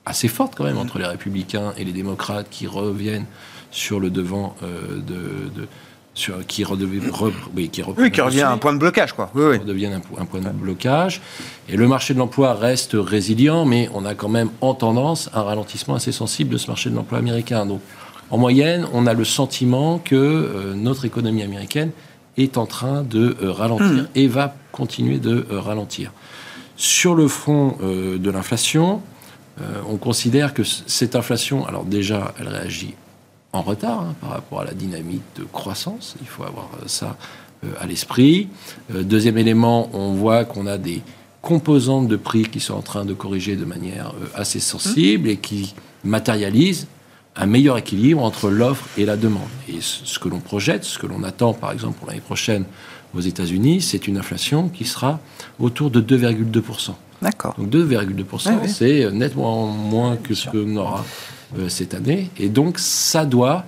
[0.08, 3.26] assez forte quand même entre les républicains et les démocrates qui reviennent
[3.72, 5.68] sur le devant euh, de,
[6.14, 7.00] sur, qui, redevait,
[7.56, 9.30] oui, qui, revient à un point de blocage, quoi.
[9.36, 9.86] Oui, oui.
[9.86, 11.22] Un, point de blocage.
[11.70, 15.44] Et le marché de l'emploi reste résilient, mais on a quand même en tendance un
[15.44, 17.68] ralentissement assez sensible de ce marché de l'emploi américain.
[17.68, 17.82] Donc,
[18.32, 21.92] en moyenne, on a le sentiment que euh, notre économie américaine
[22.38, 24.08] est en train de euh, ralentir hmm.
[24.16, 26.12] et va continuer de ralentir.
[26.78, 29.02] Sur le front de l'inflation,
[29.62, 32.94] euh, on considère que cette inflation, alors déjà, elle réagit
[33.54, 36.16] en retard hein, par rapport à la dynamique de croissance.
[36.22, 37.18] Il faut avoir euh, ça
[37.66, 38.50] euh, à l'esprit.
[38.90, 41.02] deuxième élément, on voit qu'on a des
[41.42, 45.74] composantes de prix qui sont en train de corriger de manière assez sensible et qui
[46.04, 46.88] matérialisent
[47.36, 49.48] un meilleur équilibre entre l'offre et la demande.
[49.70, 52.66] Et ce que l'on projette, ce que l'on attend par exemple pour l'année prochaine
[53.16, 55.20] aux États-Unis, c'est une inflation qui sera
[55.60, 56.92] autour de 2,2%.
[57.22, 57.56] D'accord.
[57.58, 61.04] Donc 2,2%, c'est nettement moins que ce qu'on aura
[61.58, 62.30] euh, cette année.
[62.38, 63.66] Et donc ça doit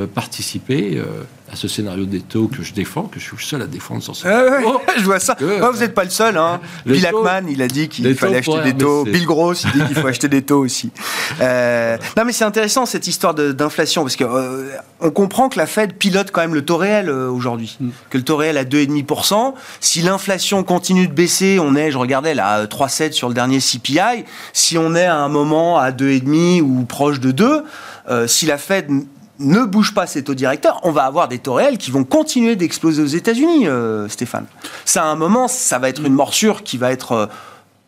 [0.00, 1.04] euh, participer euh,
[1.52, 4.02] à ce scénario des taux que je défends, que je suis le seul à défendre
[4.02, 4.26] sur ce.
[4.64, 5.36] oh, je vois ça.
[5.38, 6.38] vous n'êtes pas le seul.
[6.38, 6.62] Hein.
[6.86, 9.04] Bill Ackman, il a dit qu'il fallait acheter des taux.
[9.04, 10.90] Bill Gross, il dit qu'il faut acheter des taux aussi.
[11.42, 14.24] Euh, non, mais c'est intéressant cette histoire d'inflation parce que
[15.00, 17.90] on comprend que la Fed pilote quand même le taux réel aujourd'hui, mm.
[18.08, 19.52] que le taux réel à 2,5%.
[19.80, 23.58] Si l'inflation continue de baisser, on est, je regardais là, à 3,7 sur le dernier
[23.58, 24.24] CPI.
[24.54, 27.62] Si on est à un moment à 2,5 ou proche de 2,
[28.26, 28.88] si la Fed
[29.42, 32.56] ne bouge pas ces taux directeurs, on va avoir des taux réels qui vont continuer
[32.56, 34.46] d'exploser aux États-Unis, euh, Stéphane.
[34.84, 37.26] Ça, à un moment, ça va être une morsure qui va être euh,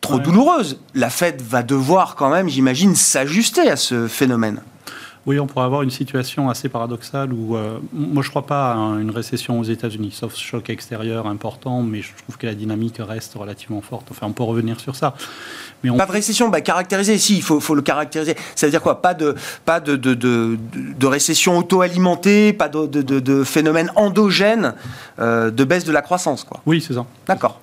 [0.01, 0.79] trop douloureuse.
[0.93, 4.61] La Fed va devoir quand même, j'imagine, s'ajuster à ce phénomène.
[5.25, 8.73] Oui, on pourrait avoir une situation assez paradoxale où, euh, moi je ne crois pas
[8.73, 12.97] à une récession aux États-Unis, sauf choc extérieur important, mais je trouve que la dynamique
[12.99, 14.07] reste relativement forte.
[14.11, 15.15] Enfin, on peut revenir sur ça.
[15.83, 18.35] Mais Pas de récession, bah, caractériser, si, il faut, faut, le caractériser.
[18.55, 19.01] Ça veut dire quoi?
[19.01, 19.35] Pas de,
[19.65, 24.75] pas de, de, de, de récession auto-alimentée, pas de, de, phénomène endogène
[25.19, 26.61] euh, de baisse de la croissance, quoi.
[26.67, 27.05] Oui, c'est ça.
[27.27, 27.61] D'accord.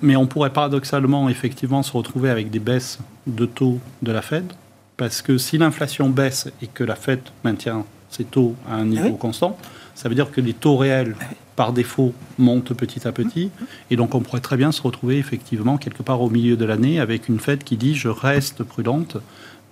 [0.00, 4.52] Mais on pourrait paradoxalement, effectivement, se retrouver avec des baisses de taux de la Fed,
[4.98, 9.14] parce que si l'inflation baisse et que la Fed maintient ses taux à un niveau
[9.14, 9.56] ah constant,
[9.94, 11.24] ça veut dire que les taux réels, ah
[11.56, 13.50] par défaut, montent petit à petit.
[13.90, 17.00] Et donc, on pourrait très bien se retrouver effectivement quelque part au milieu de l'année
[17.00, 19.16] avec une Fed qui dit je reste prudente,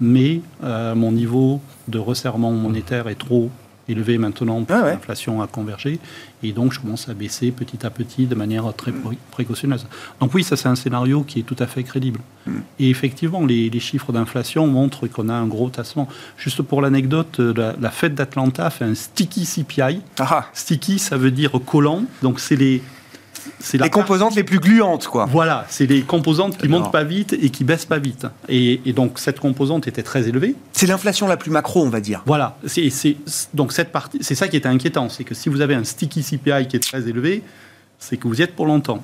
[0.01, 3.51] mais euh, mon niveau de resserrement monétaire est trop
[3.89, 5.99] élevé maintenant, ah l'inflation a convergé,
[6.43, 8.93] et donc je commence à baisser petit à petit de manière très
[9.31, 9.87] précautionneuse.
[10.21, 12.21] Donc oui, ça c'est un scénario qui est tout à fait crédible.
[12.47, 12.61] Hmm.
[12.79, 16.09] Et effectivement, les, chiffres d'inflation montrent qu'on a un gros tassement.
[16.39, 20.01] Juste pour l'anecdote, la, la Fed d'Atlanta fait un sticky CPI.
[20.19, 20.47] Ah.
[20.55, 22.83] Sticky, ça veut dire collant, donc c'est les
[23.61, 25.27] c'est les composantes les plus gluantes, quoi.
[25.27, 28.27] Voilà, c'est les composantes qui montent pas vite et qui baissent pas vite.
[28.49, 30.55] Et, donc cette composante était très élevée.
[30.73, 32.23] C'est l'inflation la plus macro, on va dire.
[32.27, 33.17] Voilà, c'est
[33.55, 36.23] donc cette partie, c'est ça qui était inquiétant, c'est que si vous avez un sticky
[36.23, 37.43] CPI qui est très élevé,
[37.99, 39.03] c'est que vous y êtes pour longtemps.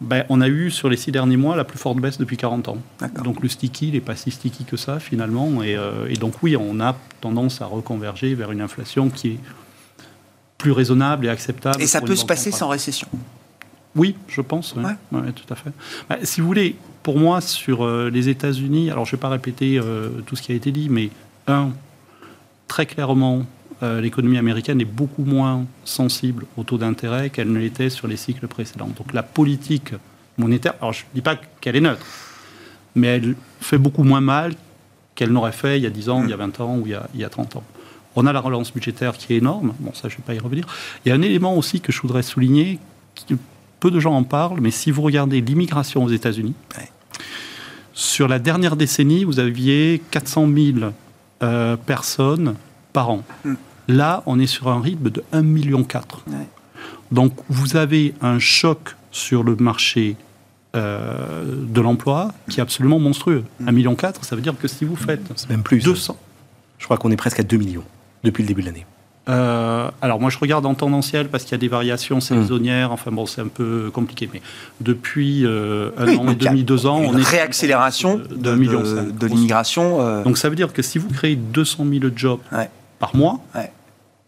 [0.00, 2.68] Ben, on a eu sur les six derniers mois la plus forte baisse depuis 40
[2.68, 2.78] ans.
[3.22, 5.62] Donc le sticky, il n'est pas si sticky que ça finalement.
[5.62, 9.38] Et, euh, et, donc oui, on a tendance à reconverger vers une inflation qui est
[10.58, 11.80] plus raisonnable et acceptable.
[11.80, 13.08] Et ça peut se passer sans récession
[13.96, 14.74] oui, je pense.
[14.76, 15.70] Oui, tout à fait.
[16.08, 19.28] Bah, si vous voulez, pour moi, sur euh, les États-Unis, alors je ne vais pas
[19.28, 21.10] répéter euh, tout ce qui a été dit, mais
[21.46, 21.70] un,
[22.66, 23.44] très clairement,
[23.82, 28.16] euh, l'économie américaine est beaucoup moins sensible au taux d'intérêt qu'elle ne l'était sur les
[28.16, 28.90] cycles précédents.
[28.96, 29.92] Donc la politique
[30.38, 32.04] monétaire, alors je ne dis pas qu'elle est neutre,
[32.96, 34.54] mais elle fait beaucoup moins mal
[35.14, 36.92] qu'elle n'aurait fait il y a 10 ans, il y a 20 ans ou il
[36.92, 37.64] y a, il y a 30 ans.
[38.16, 39.74] On a la relance budgétaire qui est énorme.
[39.80, 40.66] Bon, ça, je ne vais pas y revenir.
[41.04, 42.78] Il y a un élément aussi que je voudrais souligner,
[43.14, 43.36] qui,
[43.84, 46.88] peu de gens en parlent, mais si vous regardez l'immigration aux États-Unis, Ouais.
[47.92, 50.78] sur la dernière décennie, vous aviez 400 000
[51.42, 52.54] euh, personnes
[52.94, 53.24] par an.
[53.44, 53.52] Mm.
[53.88, 55.80] Là, on est sur un rythme de 1,4 million.
[55.80, 56.48] Ouais.
[57.12, 60.16] Donc, vous avez un choc sur le marché
[60.74, 63.44] euh, de l'emploi qui est absolument monstrueux.
[63.60, 63.66] Mm.
[63.68, 65.84] 1,4 million, ça veut dire que si vous faites C'est même plus.
[65.84, 66.16] 200...
[66.78, 67.84] Je crois qu'on est presque à 2 millions
[68.22, 68.86] depuis le début de l'année.
[69.28, 72.92] Euh, alors moi je regarde en tendanciel parce qu'il y a des variations saisonnières, Mm.
[72.92, 74.42] enfin bon c'est un peu compliqué, mais
[74.82, 78.84] depuis euh, un an et demi, deux ans, Une on est réaccélération de- de, de-
[78.84, 79.18] cinq.
[79.18, 80.00] de l'immigration.
[80.02, 82.68] euh, Donc ça veut dire que si vous créez 200 000 jobs Ouais.
[82.98, 83.72] par mois, Ouais.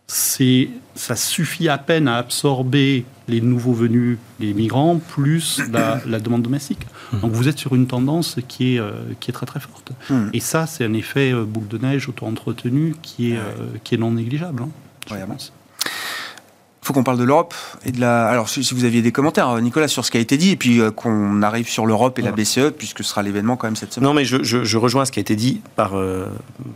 [0.07, 6.21] c'est ça suffit à peine à absorber les nouveaux venus, les migrants, plus la, la
[6.21, 6.87] demande domestique.
[7.21, 9.93] Donc vous êtes sur une tendance qui est, euh, qui est très très forte.
[10.09, 10.29] Hmm.
[10.33, 13.41] Et ça, c'est un effet boule de neige auto-entretenu qui, est, euh,
[13.85, 14.63] qui est non négligeable.
[14.63, 14.69] hein.
[16.83, 17.53] Faut qu'on parle de l'Europe
[17.85, 18.29] et de la.
[18.29, 20.57] Alors, si, vous aviez des commentaires, euh, Nicolas, sur ce qui a été dit, et
[20.57, 23.75] puis euh, qu'on arrive sur l'Europe et la BCE, puisque ce sera l'événement quand même
[23.77, 24.09] cette semaine.
[24.09, 26.27] Non, mais je, je- je rejoins ce qui a été dit par, euh,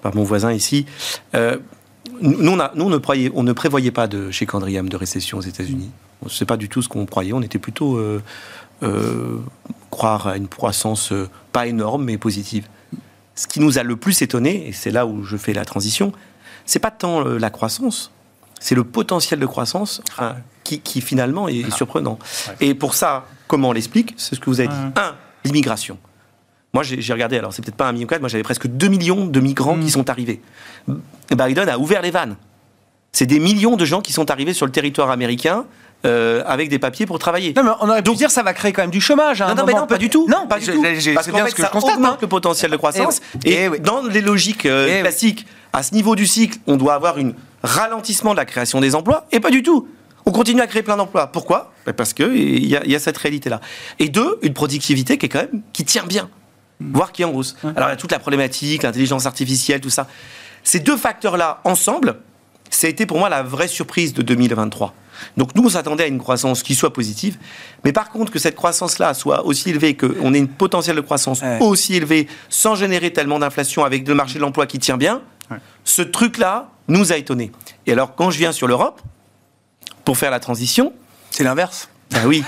[0.02, 0.84] par mon voisin ici.
[1.36, 1.58] Euh,
[2.22, 4.96] nous, on, a- nous, on ne, croyait- on ne prévoyait pas de, chez Candriam de
[4.96, 5.90] récession aux États-Unis.
[6.26, 7.32] Ce n'est pas du tout ce qu'on croyait.
[7.32, 7.98] On était plutôt
[9.90, 11.12] croire à une croissance
[11.52, 12.66] pas énorme, mais positive.
[13.36, 16.12] Ce qui nous a le plus étonné, et c'est là où je fais la transition,
[16.66, 18.10] c'est pas tant la croissance,
[18.60, 22.18] c'est le potentiel de croissance enfin, qui, qui finalement est surprenant.
[22.60, 24.14] Et pour ça, comment on l'explique?
[24.16, 24.74] C'est ce que vous avez dit.
[24.74, 25.02] Ouais.
[25.02, 25.98] Un, l'immigration.
[26.72, 29.26] Moi, j'ai regardé, alors c'est peut-être pas un million quatre, moi j'avais presque 2 millions
[29.26, 29.84] de migrants Mm.
[29.84, 30.40] qui sont arrivés.
[31.30, 32.36] Biden a ouvert les vannes.
[33.12, 35.64] C'est des millions de gens qui sont arrivés sur le territoire américain
[36.06, 37.52] euh, avec des papiers pour travailler.
[37.56, 39.40] Non, mais on aurait pu dire ça va créer quand même du chômage.
[39.42, 40.28] à un Non, mais non, pas du tout.
[40.28, 40.80] Non, pas du tout.
[40.80, 41.96] Parce c'est qu'en bien fait, ce que ça je constate.
[41.96, 42.18] augmente hein.
[42.22, 43.20] le potentiel de croissance.
[43.44, 43.50] Eh.
[43.50, 43.80] Et, Eh oui.
[43.80, 45.00] dans les logiques euh, Eh oui.
[45.00, 48.94] classiques, à ce niveau du cycle, on doit avoir un ralentissement de la création des
[48.94, 49.88] emplois, et pas du tout.
[50.26, 51.26] On continue à créer plein d'emplois.
[51.28, 51.72] Pourquoi?
[51.86, 53.60] Ben Parce qu'il y, a- il y a cette réalité-là.
[53.98, 56.28] Et deux, une productivité qui est quand même qui tient bien,
[56.80, 57.56] voire qui est en hausse.
[57.62, 60.06] Alors il y a toute la problématique, l'intelligence artificielle, tout ça.
[60.62, 62.16] Ces deux facteurs-là ensemble,
[62.68, 64.94] ça a été pour moi la vraie surprise de 2023.
[65.36, 67.38] Donc nous, on s'attendait à une croissance qui soit positive,
[67.84, 71.40] mais par contre que cette croissance-là soit aussi élevée, qu'on ait une potentiel de croissance
[71.42, 71.58] Ouais.
[71.60, 75.20] aussi élevée, sans générer tellement d'inflation avec le marché de l'emploi qui tient bien,
[75.50, 75.56] Ouais.
[75.84, 77.50] ce truc-là nous a étonnés.
[77.86, 79.00] Et alors quand je viens sur l'Europe,
[80.04, 80.92] pour faire la transition,
[81.30, 81.88] C'est l'inverse.
[82.10, 82.42] bah oui.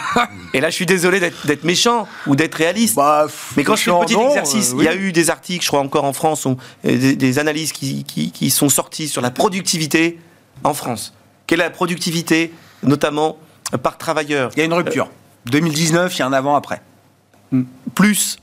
[0.55, 2.97] Et là, je suis désolé d'être méchant ou d'être réaliste.
[2.97, 5.31] Bah, Mais quand je fais le petit non, exercice, euh, il y a eu des
[5.31, 8.69] articles, je crois encore en France, on- euh, des, des analyses qui, qui- qui sont
[8.69, 10.19] sorties sur la productivité
[10.65, 11.15] en France.
[11.47, 13.39] Quelle est la productivité, notamment
[13.75, 14.51] euh, par travailleur?
[14.57, 15.09] Il y a une rupture.
[15.47, 16.81] 2019, il y a un avant-après.
[17.95, 18.39] plus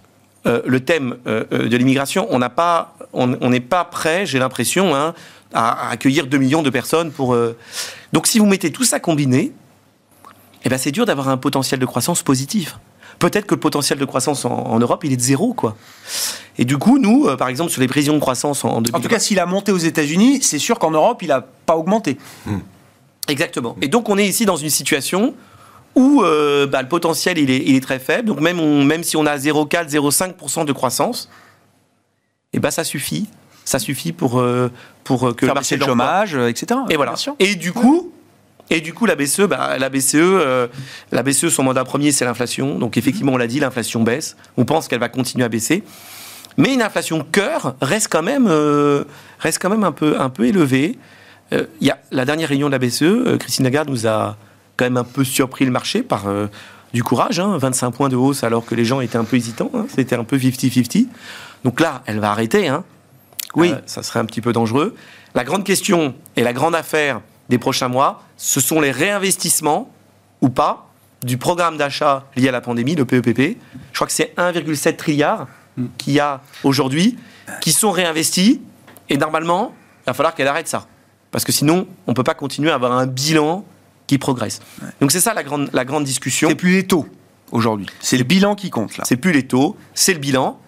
[0.45, 4.25] euh, le thème euh, euh, de l'immigration, on n'a pas, on on n'est pas prêt,
[4.25, 5.13] j'ai l'impression, hein,
[5.53, 7.33] à, à accueillir 2 millions de personnes pour.
[7.33, 7.57] euh,
[8.13, 9.51] Donc, si vous mettez tout ça combiné,
[10.63, 12.77] eh ben, c'est dur d'avoir un potentiel de croissance positif.
[13.19, 15.75] Peut-être que le potentiel de croissance en, en Europe, il est de zéro, quoi.
[16.57, 18.81] Et du coup, nous, euh, par exemple, sur les prévisions de croissance en, en En
[18.81, 21.75] 2020, tout cas, s'il a monté aux États-Unis, c'est sûr qu'en Europe, il n'a pas
[21.75, 22.17] augmenté.
[23.27, 23.75] Exactement.
[23.81, 25.35] Et donc on est ici dans une situation
[25.95, 28.27] où euh, bah, le potentiel il est, il est très faible.
[28.27, 31.29] Donc même, on- même si on a 0,4, 0,5% de croissance,
[32.53, 33.27] et ben ça suffit.
[33.65, 34.71] Ça suffit pour, euh,
[35.03, 36.79] pour euh, que Faire le marché le chômage, etc.
[36.89, 37.11] Et voilà.
[37.39, 38.11] Et du coup,
[38.71, 40.67] et du coup la BCE, bah, la BCE, euh,
[41.11, 42.79] la BCE, son mandat premier c'est l'inflation.
[42.79, 44.35] Donc effectivement, on l'a dit, l'inflation baisse.
[44.57, 45.83] On pense qu'elle va continuer à baisser.
[46.57, 48.47] Mais une inflation cœur reste quand même,
[49.39, 50.97] reste quand même un peu, un peu élevée.
[51.79, 54.35] Y a la dernière réunion de la BCE, Christine Lagarde nous a
[54.79, 56.47] quand même un peu surpris le marché par euh,
[56.93, 59.69] du courage, hein, 25 points de hausse alors que les gens étaient un peu hésitants.
[59.75, 59.85] hein.
[59.93, 61.07] C'était un peu 50-50.
[61.65, 62.69] Donc là, elle va arrêter.
[62.69, 62.85] Hein.
[63.55, 63.73] Oui.
[63.73, 64.95] Euh, ça serait un petit peu dangereux.
[65.35, 69.91] La grande question et la grande affaire des prochains mois, ce sont les réinvestissements
[70.41, 70.87] ou pas
[71.23, 73.57] du programme d'achat lié à la pandémie, le PEPP.
[73.91, 75.47] Je crois que c'est 1,7 trilliard
[75.97, 77.17] qu'il y a aujourd'hui
[77.59, 78.61] qui sont réinvestis.
[79.09, 80.87] Et normalement, il va falloir qu'elle arrête ça.
[81.31, 83.65] Parce que sinon, on ne peut pas continuer à avoir un bilan
[84.09, 84.59] qui progresse.
[85.01, 86.49] Donc c'est ça la grande, la grande discussion.
[86.49, 87.05] C'est plus les taux
[87.51, 87.85] aujourd'hui.
[87.99, 89.03] C'est le bilan qui compte là.
[89.07, 90.59] C'est plus les taux, c'est le bilan.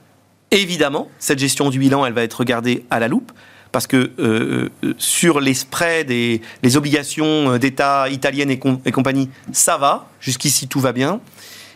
[0.51, 3.31] Évidemment, cette gestion du bilan, elle va être regardée à la loupe.
[3.71, 8.79] Parce que euh, euh, sur les spreads et les obligations euh, d'État italiennes et, com-
[8.85, 10.07] et compagnie, ça va.
[10.19, 11.21] Jusqu'ici, tout va bien.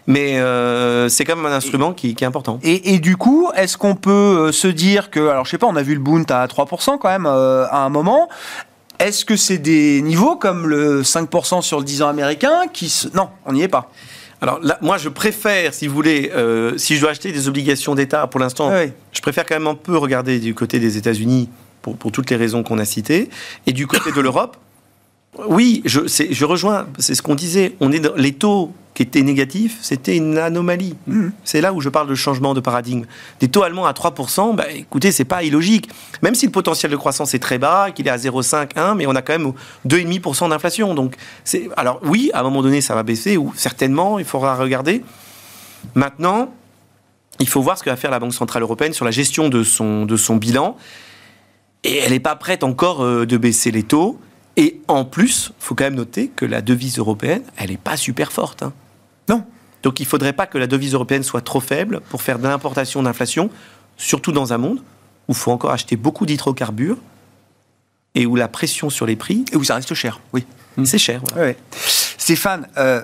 [0.08, 2.60] Mais euh, c'est quand même un instrument qui, qui est important.
[2.63, 5.65] Et, et du coup, est-ce qu'on peut euh, se dire que, alors je sais pas,
[5.67, 8.28] on a vu le Bund à 3% quand même euh, à un moment.
[8.99, 13.08] Est-ce que c'est des niveaux comme le 5% sur le 10 ans américain qui se...
[13.15, 13.91] Non, on n'y est pas.
[14.41, 17.95] Alors là, moi, je préfère, si vous voulez, euh, si je dois acheter des obligations
[17.95, 18.71] d'État pour l'instant,
[19.12, 21.49] je préfère quand même un peu regarder du côté des États-Unis
[21.81, 23.29] pour, pour toutes les raisons qu'on a citées.
[23.65, 24.58] Et du côté de l'Europe,
[25.47, 27.75] oui, je, je rejoins, c'est ce qu'on disait.
[27.79, 30.95] On est dans, les taux qui étaient négatifs, c'était une anomalie.
[31.43, 33.03] C'est là où je parle de changement de paradigme.
[33.41, 35.89] Des taux allemands à 3%, bah, écoutez, c'est pas illogique.
[36.23, 39.05] Même si le potentiel de croissance est très bas, qu'il est à 0,5, 1, mais
[39.05, 39.51] on a quand même
[39.86, 40.93] 2,5% d'inflation.
[40.95, 44.55] Donc, c'est, alors oui, à un moment donné, ça va baisser, ou certainement, il faudra
[44.55, 45.03] regarder.
[45.93, 46.53] Maintenant,
[47.39, 49.63] il faut voir ce que va faire la Banque Centrale Européenne sur la gestion de
[49.63, 50.77] son, de son bilan.
[51.84, 54.17] Et elle n'est pas prête encore euh, de baisser les taux.
[54.55, 57.97] Et en plus, il faut quand même noter que la devise européenne, elle n'est pas
[57.97, 58.63] super forte.
[58.63, 58.71] hein.
[59.29, 59.43] Non.
[59.83, 62.47] Donc il ne faudrait pas que la devise européenne soit trop faible pour faire de
[62.47, 63.49] l'importation d'inflation,
[63.97, 64.79] surtout dans un monde
[65.27, 66.97] où il faut encore acheter beaucoup d'hydrocarbures
[68.15, 70.45] et où la pression sur les prix, Et où ça reste cher, oui.
[70.85, 71.21] c'est cher.
[71.31, 71.47] voilà.
[71.49, 71.57] Ouais.
[72.17, 73.03] Stéphane, euh,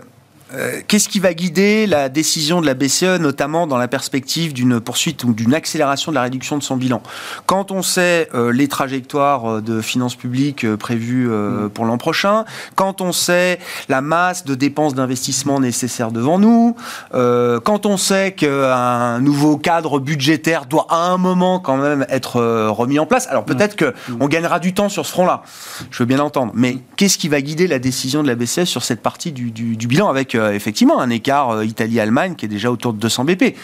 [0.53, 4.79] euh, qu'est-ce qui va guider la décision de la BCE, notamment dans la perspective d'une
[4.79, 7.01] poursuite ou d'une accélération de la réduction de son bilan?
[7.45, 12.45] Quand on sait euh, les trajectoires euh, de finances publiques prévues euh, pour l'an prochain,
[12.75, 13.59] quand on sait
[13.89, 16.75] la masse de dépenses d'investissement nécessaires devant nous,
[17.11, 22.99] quand on sait qu'un nouveau cadre budgétaire doit à un moment quand même être remis
[22.99, 25.43] en place, alors peut-être que on gagnera du temps sur ce front-là,
[25.91, 28.83] je veux bien l'entendre, mais qu'est-ce qui va guider la décision de la BCE sur
[28.83, 32.49] cette partie du, du- du bilan avec euh, effectivement un écart euh, Italie-Allemagne qui est
[32.49, 33.55] déjà autour de 200 BP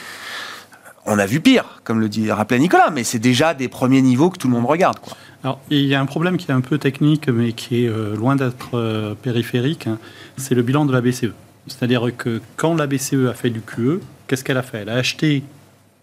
[1.10, 4.30] on a vu pire, comme le dit, rappelait Nicolas, mais c'est déjà des premiers niveaux
[4.30, 5.00] que tout le monde regarde.
[5.00, 5.16] Quoi.
[5.42, 8.14] Alors, il y a un problème qui est un peu technique, mais qui est euh,
[8.18, 9.88] loin d'être périphérique.
[9.88, 10.00] hein.
[10.36, 11.32] C'est le bilan de la BCE.
[11.68, 14.80] C'est-à-dire que quand la BCE a fait du QE, qu'est-ce qu'elle a fait?
[14.80, 15.44] Elle a acheté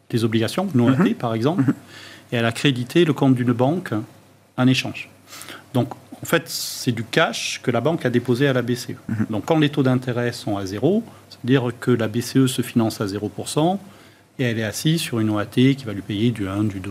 [0.08, 0.94] des obligations, non Mhm.
[0.94, 1.64] achetées par exemple,
[2.32, 3.90] et elle a crédité le compte d'une banque
[4.56, 5.10] en échange.
[5.74, 5.90] Donc,
[6.22, 8.96] en fait, c'est du cash que la banque a déposé à la BCE.
[9.08, 9.26] Mhm.
[9.30, 13.06] Donc, quand les taux d'intérêt sont à zéro, c'est-à-dire que la BCE se finance à
[13.06, 13.78] 0%,
[14.38, 16.90] et elle est assise sur une OAT qui va lui payer du 1, du 2%.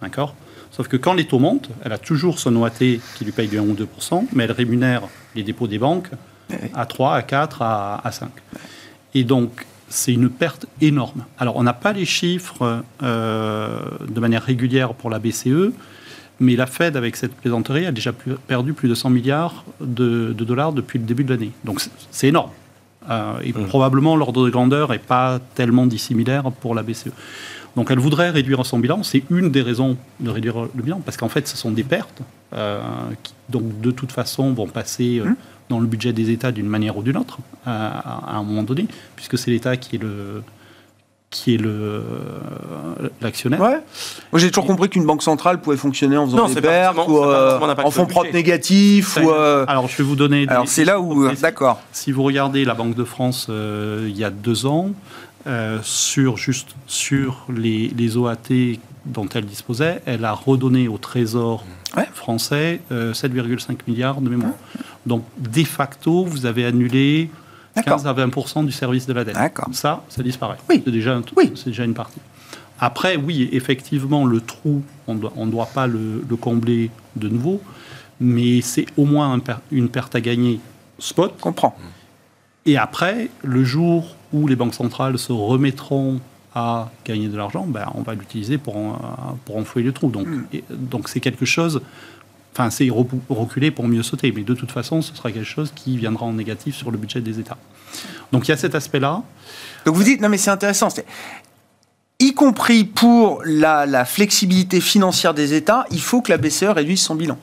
[0.00, 0.34] D'accord?
[0.70, 3.58] Sauf que quand les taux montent, elle a toujours son OAT qui lui paye du
[3.58, 5.02] 1 ou 2%, mais elle rémunère
[5.34, 6.08] les dépôts des banques
[6.74, 8.30] à 3, à 4, à, à 5.
[9.14, 11.24] Et donc, c'est une perte énorme.
[11.38, 15.72] Alors, on n'a pas les chiffres euh, de manière régulière pour la BCE,
[16.42, 20.44] mais la Fed, avec cette plaisanterie, a déjà perdu plus de 100 milliards de, de
[20.44, 21.52] dollars depuis le début de l'année.
[21.64, 22.50] Donc, c'est- énorme.
[23.10, 27.10] Euh, et probablement, l'ordre de grandeur n'est pas tellement dissimilaire pour la BCE.
[27.76, 29.02] Donc, elle voudrait réduire son bilan.
[29.02, 32.20] C'est une des raisons de réduire le bilan, parce qu'en fait, ce sont des pertes
[32.52, 32.80] euh,
[33.22, 35.30] qui, donc, de toute façon, vont passer euh,
[35.68, 38.86] dans le budget des États d'une manière ou d'une autre, à, à un moment donné,
[39.16, 40.42] puisque c'est l'État qui est le
[41.32, 42.02] qui est le
[43.20, 43.60] l'actionnaire.
[43.60, 43.80] Ouais.
[44.30, 47.18] Moi, j'ai toujours compris qu'une banque centrale pouvait fonctionner en faisant Non, des pertes ou
[47.24, 49.18] euh, en fonds propres négatifs.
[49.22, 50.46] Ou, euh, Alors, je vais vous donner.
[50.48, 51.24] alors, c'est là où.
[51.26, 51.32] euh.
[51.40, 51.80] D'accord.
[51.92, 54.90] Si vous regardez la Banque de France euh, il y a deux ans,
[55.46, 58.36] euh, sur juste sur les, les OAT
[59.06, 61.64] dont elle disposait, elle a redonné au Trésor
[61.96, 62.08] Ouais.
[62.14, 64.52] français euh, 7,5 milliards de mémoire.
[65.04, 67.28] Donc, de facto, vous avez annulé.
[67.80, 69.36] 15 à 20% du service de la dette.
[69.72, 70.58] Ça, ça disparaît.
[70.68, 70.82] Oui.
[70.84, 71.52] C'est déjà, un- Oui.
[71.54, 72.20] c'est déjà une partie.
[72.80, 77.60] Après, oui, effectivement, le trou, on doit- ne doit pas le, le combler de nouveau,
[78.20, 80.58] mais c'est au moins un per- une perte à gagner
[80.98, 81.34] spot.
[81.40, 81.76] Comprends.
[82.66, 86.20] Et après, le jour où les banques centrales se remettront
[86.54, 90.10] à gagner de l'argent, ben, on va l'utiliser pour, en- pour enfouir le trou.
[90.10, 91.80] Donc, et- donc c'est quelque chose.
[92.52, 95.96] Enfin, c'est reculer pour mieux sauter, mais de toute façon, ce sera quelque chose qui
[95.96, 97.56] viendra en négatif sur le budget des États.
[98.30, 99.22] Donc il y a cet aspect-là.
[99.86, 100.88] Donc vous dites, non mais c'est intéressant,
[102.18, 107.00] y compris pour la, la flexibilité financière des États, il faut que la BCE réduise
[107.00, 107.38] son bilan.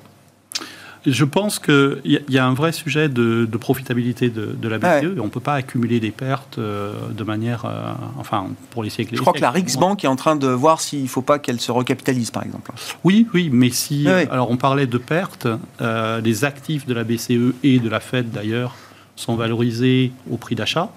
[1.12, 4.48] Je pense qu'il y, a- il y a un vrai sujet de, de profitabilité de,
[4.60, 4.86] de la BCE.
[4.86, 5.04] Ouais.
[5.16, 7.66] et on ne peut pas accumuler des pertes euh, de manière.
[7.66, 9.16] euh, enfin, pour les siècles.
[9.16, 9.52] Je crois que la.
[9.52, 12.72] Riksbank est en train de voir s'il ne faut pas qu'elle se recapitalise, par exemple.
[13.04, 14.08] Oui, oui, mais si.
[14.08, 15.48] Alors, on parlait de pertes.
[15.82, 18.76] euh, les actifs de la BCE et de la Fed, d'ailleurs,
[19.16, 20.90] sont valorisés au prix d'achat.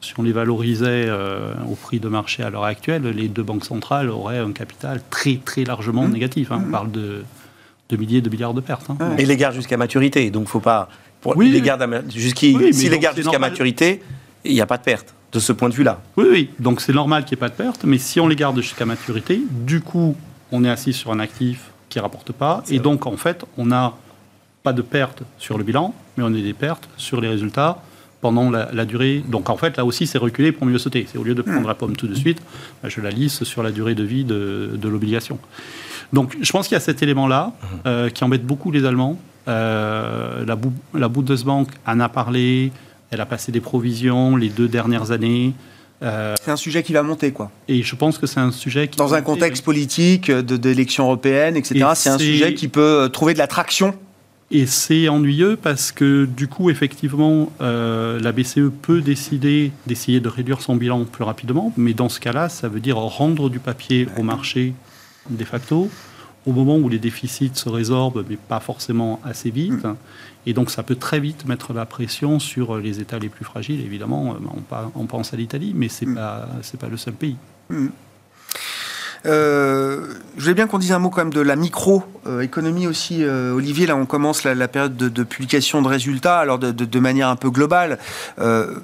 [0.00, 1.10] Si on les valorisait
[1.68, 5.40] au prix de marché à l'heure actuelle, les deux banques centrales auraient un capital très,
[5.44, 6.12] très largement Mmh.
[6.12, 6.52] négatif.
[6.52, 6.62] hein.
[6.66, 7.22] On parle de,
[7.88, 8.86] de milliers de milliards de pertes.
[8.90, 8.96] hein.
[9.18, 10.30] Et les garde jusqu'à maturité.
[10.30, 10.88] Donc, faut pas.
[11.20, 11.66] Pour Oui, les oui.
[11.66, 14.02] garde à ma- jusqu'y- Oui, mais si les donc garde c'est jusqu'à maturité,
[14.44, 16.00] il n'y a pas de perte de ce point de vue-là.
[16.16, 16.50] Oui, oui.
[16.60, 18.84] Donc c'est normal qu'il n'y ait pas de perte, mais si on les garde jusqu'à
[18.86, 20.14] maturité, du coup,
[20.52, 23.66] on est assis sur un actif qui ne rapporte pas, et donc en fait, on
[23.66, 23.94] n'a
[24.62, 27.82] pas de perte sur le bilan, mais on a des pertes sur les résultats
[28.20, 29.22] pendant la, la durée.
[29.26, 31.06] Donc en fait, là aussi, c'est reculer pour mieux sauter.
[31.10, 32.38] C'est au lieu de prendre la pomme tout de suite,
[32.82, 35.38] bah, je la lisse sur la durée de vie de, de l'obligation.
[36.12, 37.52] Donc je pense qu'il y a cet élément-là
[37.86, 39.18] euh, qui embête beaucoup les Allemands.
[39.46, 42.70] Euh, la, Bou- la Bundesbank en a parlé,
[43.10, 45.54] elle a passé des provisions les deux dernières années.
[46.02, 47.50] Euh, c'est un sujet qui va monter, quoi.
[47.66, 48.96] Et je pense que c'est un sujet qui...
[48.98, 53.94] Dans un contexte politique, d'élections européennes, etc., c'est un sujet qui peut trouver de l'attraction
[54.50, 60.28] et c'est ennuyeux parce que du coup, effectivement, euh, la BCE peut décider d'essayer de
[60.28, 64.08] réduire son bilan plus rapidement, mais dans ce cas-là, ça veut dire rendre du papier
[64.16, 64.72] au marché
[65.30, 65.90] de facto
[66.46, 69.84] au moment où les déficits se résorbent, mais pas forcément assez vite.
[69.84, 69.96] Mm.
[70.46, 73.80] Et donc ça peut très vite mettre la pression sur les États les plus fragiles.
[73.80, 74.36] Évidemment,
[74.94, 76.14] on, pense à l'Italie, mais ce n'est mm.
[76.14, 76.48] pas,
[76.80, 77.36] pas le seul pays.
[79.26, 83.52] Euh, je voulais bien qu'on dise un mot quand même de la microéconomie aussi, euh,
[83.52, 83.86] Olivier.
[83.86, 87.98] Là, on commence la, période de, publication de résultats, alors de, manière un peu globale.
[88.38, 88.74] Euh,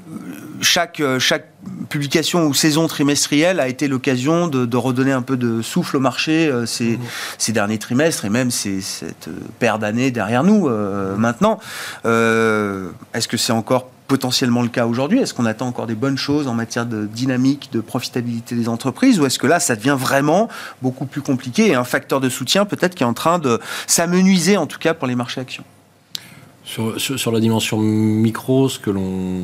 [0.61, 1.47] chaque, chaque
[1.89, 6.53] publication ou saison trimestrielle a été l'occasion de, redonner un peu de souffle au marché
[6.67, 7.01] ces, mmh.
[7.39, 9.29] ces, derniers trimestres et même ces, cette
[9.59, 10.69] paire d'années derrière nous
[11.17, 11.61] maintenant.
[12.05, 15.21] Est-ce que c'est encore potentiellement le cas aujourd'hui?
[15.21, 19.19] Est-ce qu'on attend encore des bonnes choses en matière de dynamique, de profitabilité des entreprises?
[19.21, 20.49] Ou est-ce que là, ça devient vraiment
[20.83, 24.57] beaucoup plus compliqué et un facteur de soutien peut-être qui est en train de s'amenuiser,
[24.57, 25.65] en tout cas pour les marchés actions?
[26.65, 29.43] Sur, la dimension micro, ce que l'on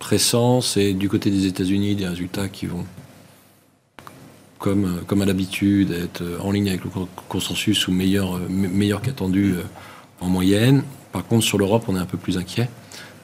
[0.00, 2.84] pressent, c'est du côté des États-Unis des résultats qui vont,
[4.58, 6.90] comme, comme à l'habitude, être en ligne avec le
[7.28, 9.62] consensus ou meilleur, meilleur qu'attendu euh,
[10.20, 10.82] en moyenne.
[11.12, 12.68] Par contre, sur l'Europe, on est un peu plus inquiet.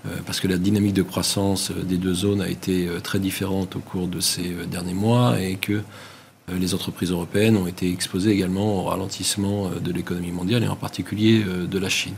[0.06, 3.18] Euh, parce que la dynamique de croissance euh, des deux zones a été euh, très
[3.18, 5.82] différente au cours de ces derniers mois et que
[6.52, 11.42] les entreprises européennes ont été exposées également au ralentissement de l'économie mondiale et en particulier
[11.42, 12.12] de la Chine.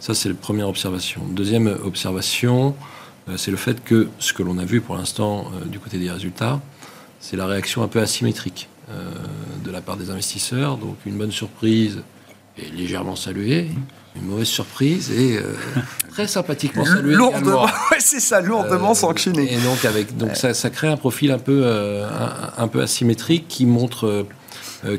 [0.00, 1.22] Ça, c'est la première observation.
[1.30, 2.76] Deuxième observation,
[3.36, 6.60] c'est le fait que ce que l'on a vu pour l'instant du côté des résultats,
[7.20, 8.68] c'est la réaction un peu asymétrique
[9.64, 10.76] de la part des investisseurs.
[10.76, 12.02] Donc une bonne surprise
[12.58, 13.70] est légèrement saluée
[14.16, 15.54] une mauvaise surprise et euh,
[16.10, 17.14] très sympathiquement salué.
[17.14, 17.66] Lourdement,
[17.98, 19.52] c'est ça, lourdement euh, sanctionné.
[19.52, 22.06] Et donc, avec, donc ça, ça, crée un profil un peu, euh,
[22.56, 24.26] un, peu asymétrique qui montre,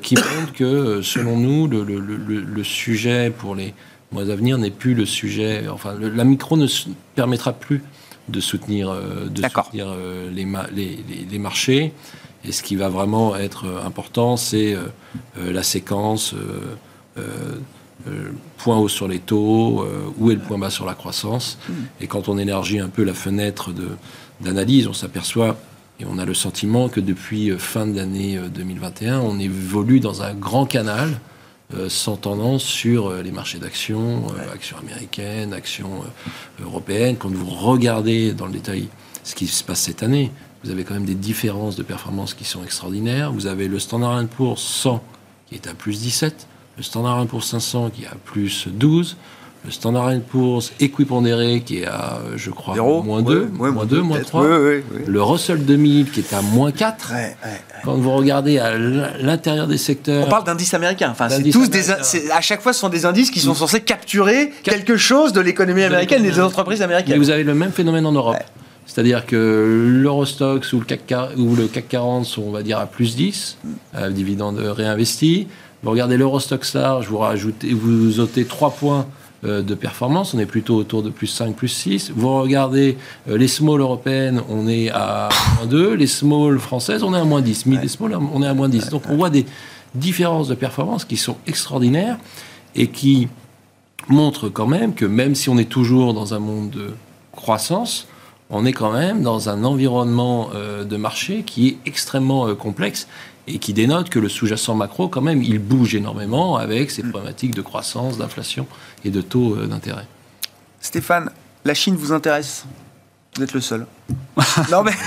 [0.01, 3.73] qui montre que, selon nous, le, le, le, sujet pour les
[4.11, 5.67] mois à venir n'est plus le sujet.
[5.71, 6.67] Enfin, la micro ne
[7.15, 7.83] permettra plus
[8.27, 8.93] de soutenir,
[9.29, 9.95] de soutenir
[10.33, 10.45] les,
[10.75, 11.93] les, les, marchés.
[12.43, 14.75] Et ce qui va vraiment être important, c'est
[15.37, 16.35] la séquence.
[17.17, 17.55] Euh,
[18.57, 21.57] point haut sur les taux, euh, où est le point bas sur la croissance.
[21.67, 21.73] Hmm.
[22.01, 23.71] Et quand on élargit un peu la fenêtre
[24.41, 25.57] d'analyse, on s'aperçoit
[25.99, 30.23] et on a le sentiment que depuis euh, fin de l'année 2021, on évolue dans
[30.23, 31.19] un grand canal
[31.87, 36.03] sans tendance sur les marchés d'actions, actions américaines, actions
[36.61, 37.15] européennes.
[37.17, 38.87] Quand vous regardez dans le détail
[39.23, 40.31] ce qui se passe cette année,
[40.63, 43.31] vous avez quand même des différences de performance qui sont extraordinaires.
[43.31, 45.03] Vous avez le Standard Poor's 100
[45.47, 46.47] qui est à plus 17,
[46.77, 49.17] le Standard Poor's 500 qui est à plus 12,
[49.65, 54.45] le Standard Poor's équipondéré qui est à, je crois, moins 2, moins 2, moins 3,
[55.07, 57.13] le Russell 2000 qui est à moins 4.
[57.83, 60.25] Quand vous regardez à l'intérieur des secteurs...
[60.25, 61.09] On parle d'indices américains.
[61.11, 64.51] Enfin, c'est tous des, à chaque fois, ce sont des indices qui sont censés capturer
[64.63, 67.13] quelque chose de l'économie américaine et des entreprises américaines.
[67.13, 68.37] Mais vous avez le même phénomène en Europe.
[68.85, 72.85] C'est-à-dire que l'Eurostox ou le CAC, ou le CAC 40 sont, on va dire, à
[72.85, 73.57] plus 10,
[73.95, 75.47] à dividende réinvesti.
[75.85, 79.05] Vous regardez je vous rajoutez, vous ôtez 3 points
[79.43, 82.11] euh, de performance, on est plutôt autour de plus 5, plus 6.
[82.15, 82.97] Vous regardez
[83.29, 87.23] euh, les small européennes, on est à moins 2, les small françaises, on est à
[87.23, 87.67] moins 10.
[87.67, 88.89] Mais les small, on est à moins 10.
[88.89, 89.45] Donc on voit des
[89.93, 92.17] différences de performance qui sont extraordinaires
[92.73, 93.27] et qui
[94.09, 96.95] montrent quand même que même si on est toujours dans un monde de
[97.31, 98.07] croissance,
[98.49, 103.07] on est quand même dans un environnement euh, de marché qui est extrêmement complexe
[103.47, 107.55] et qui dénote que le sous-jacent macro, quand même, il bouge énormément avec ses problématiques
[107.55, 108.67] de croissance, d'inflation
[109.03, 110.07] et de taux euh, d'intérêt.
[110.81, 111.31] Stéphane,
[111.63, 112.65] la Chine vous intéresse?
[113.35, 113.85] Vous êtes le seul.
[114.71, 114.91] non mais.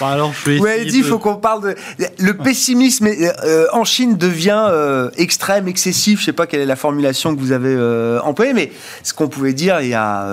[0.00, 0.68] Bah, alors je vais.
[0.68, 1.76] Avez dit, il faut qu'on parle de.
[2.18, 6.18] Le pessimisme euh, en Chine devient euh, extrême, excessif.
[6.18, 8.72] Je sais pas quelle est la formulation que vous avez euh, employée, mais
[9.04, 10.26] ce qu'on pouvait dire il y a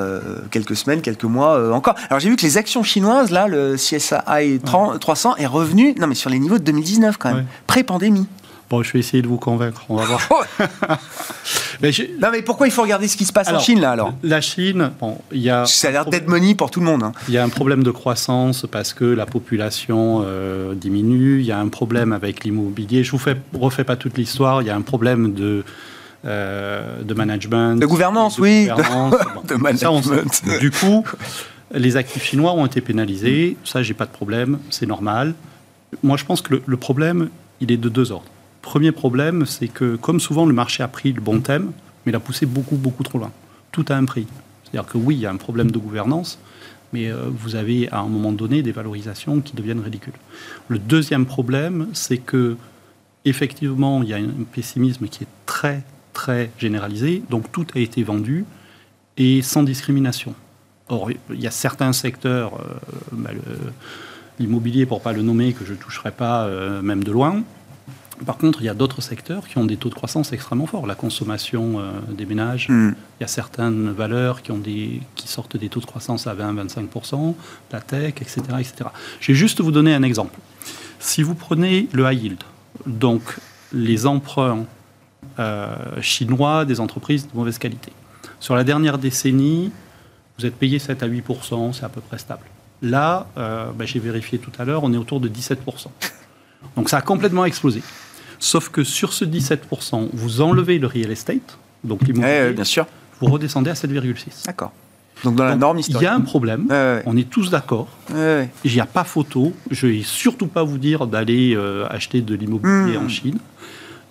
[0.49, 1.95] quelques semaines, quelques mois encore.
[2.09, 6.15] Alors j'ai vu que les actions chinoises, là, le CSI 300 est revenu, non mais
[6.15, 8.27] sur les niveaux de 2019 quand même, pré-pandémie.
[8.71, 10.21] Bon, je vais essayer de vous convaincre, on va voir.
[11.81, 11.91] mais
[12.21, 14.13] non, mais pourquoi il faut regarder ce qui se passe en Chine, là, alors?
[14.23, 15.65] La Chine, bon, il y a...
[15.65, 17.03] Ça a l'air dead money pour tout le monde.
[17.03, 17.11] Hein.
[17.27, 21.51] Il y a un problème de croissance parce que la population euh, diminue, il y
[21.51, 23.03] a un problème avec l'immobilier.
[23.03, 23.19] Je ne
[23.51, 25.65] vous refais pas toute l'histoire, il y a un problème de...
[26.23, 27.77] Euh, de management.
[27.77, 28.67] De gouvernance, oui.
[29.49, 30.43] de management.
[30.61, 31.03] du coup,
[31.73, 33.57] les actifs chinois ont été pénalisés.
[33.65, 35.33] Ça, j'ai pas de problème, c'est normal.
[36.03, 37.27] Moi, je pense que le problème,
[37.59, 38.31] il est de deux ordres.
[38.61, 41.71] Premier problème, c'est que, comme souvent, le marché a pris le bon thème,
[42.05, 43.31] mais il a poussé beaucoup, beaucoup trop loin.
[43.71, 44.27] Tout a un prix.
[44.63, 46.39] C'est-à-dire que oui, il y a un problème de gouvernance,
[46.93, 50.13] Mais euh, vous avez à un moment donné des valorisations qui deviennent ridicules.
[50.67, 52.57] Le deuxième problème, c'est que
[53.23, 55.83] effectivement, il y a un pessimisme qui est très
[56.13, 58.45] très généralisé, donc tout a été vendu
[59.17, 60.35] et sans discrimination.
[60.89, 62.73] Or, il y a certains secteurs, euh,
[63.13, 63.29] bah,
[64.39, 67.43] l'immobilier pour pas le nommer, que je ne toucherai pas euh, même de loin,
[68.25, 70.85] par contre, il y a d'autres secteurs qui ont des taux de croissance extrêmement forts.
[70.85, 72.93] La consommation euh, des ménages, hmm.
[73.19, 76.35] il y a certaines valeurs qui, ont des, qui sortent des taux de croissance à
[76.35, 77.35] 20-25%,
[77.71, 78.75] la tech, etc., etc.
[79.19, 80.37] Je vais juste vous donner un exemple.
[80.99, 82.43] Si vous prenez le high yield,
[82.85, 83.21] donc
[83.73, 84.65] les emprunts
[85.39, 87.91] euh, chinois des entreprises de mauvaise qualité,
[88.39, 89.71] sur la dernière décennie,
[90.37, 92.45] vous êtes payé 7 à 8%, c'est à peu près stable.
[92.81, 95.57] Là, euh, ben, j'ai vérifié tout à l'heure, on est autour de 17%.
[96.75, 97.81] Donc ça a complètement explosé.
[98.41, 102.87] Sauf que sur ce 17%, vous enlevez le real estate, donc l'immobilier, bien sûr.
[103.19, 104.47] vous redescendez à 7,6.
[104.47, 104.71] D'accord.
[105.23, 106.01] Donc dans la norme historique.
[106.01, 106.65] Il y a un problème,
[107.05, 107.87] on est tous d'accord.
[108.09, 109.53] Il n'y a pas photo.
[109.69, 113.05] Je ne vais surtout pas vous dire d'aller euh, acheter de l'immobilier hmm.
[113.05, 113.37] en Chine.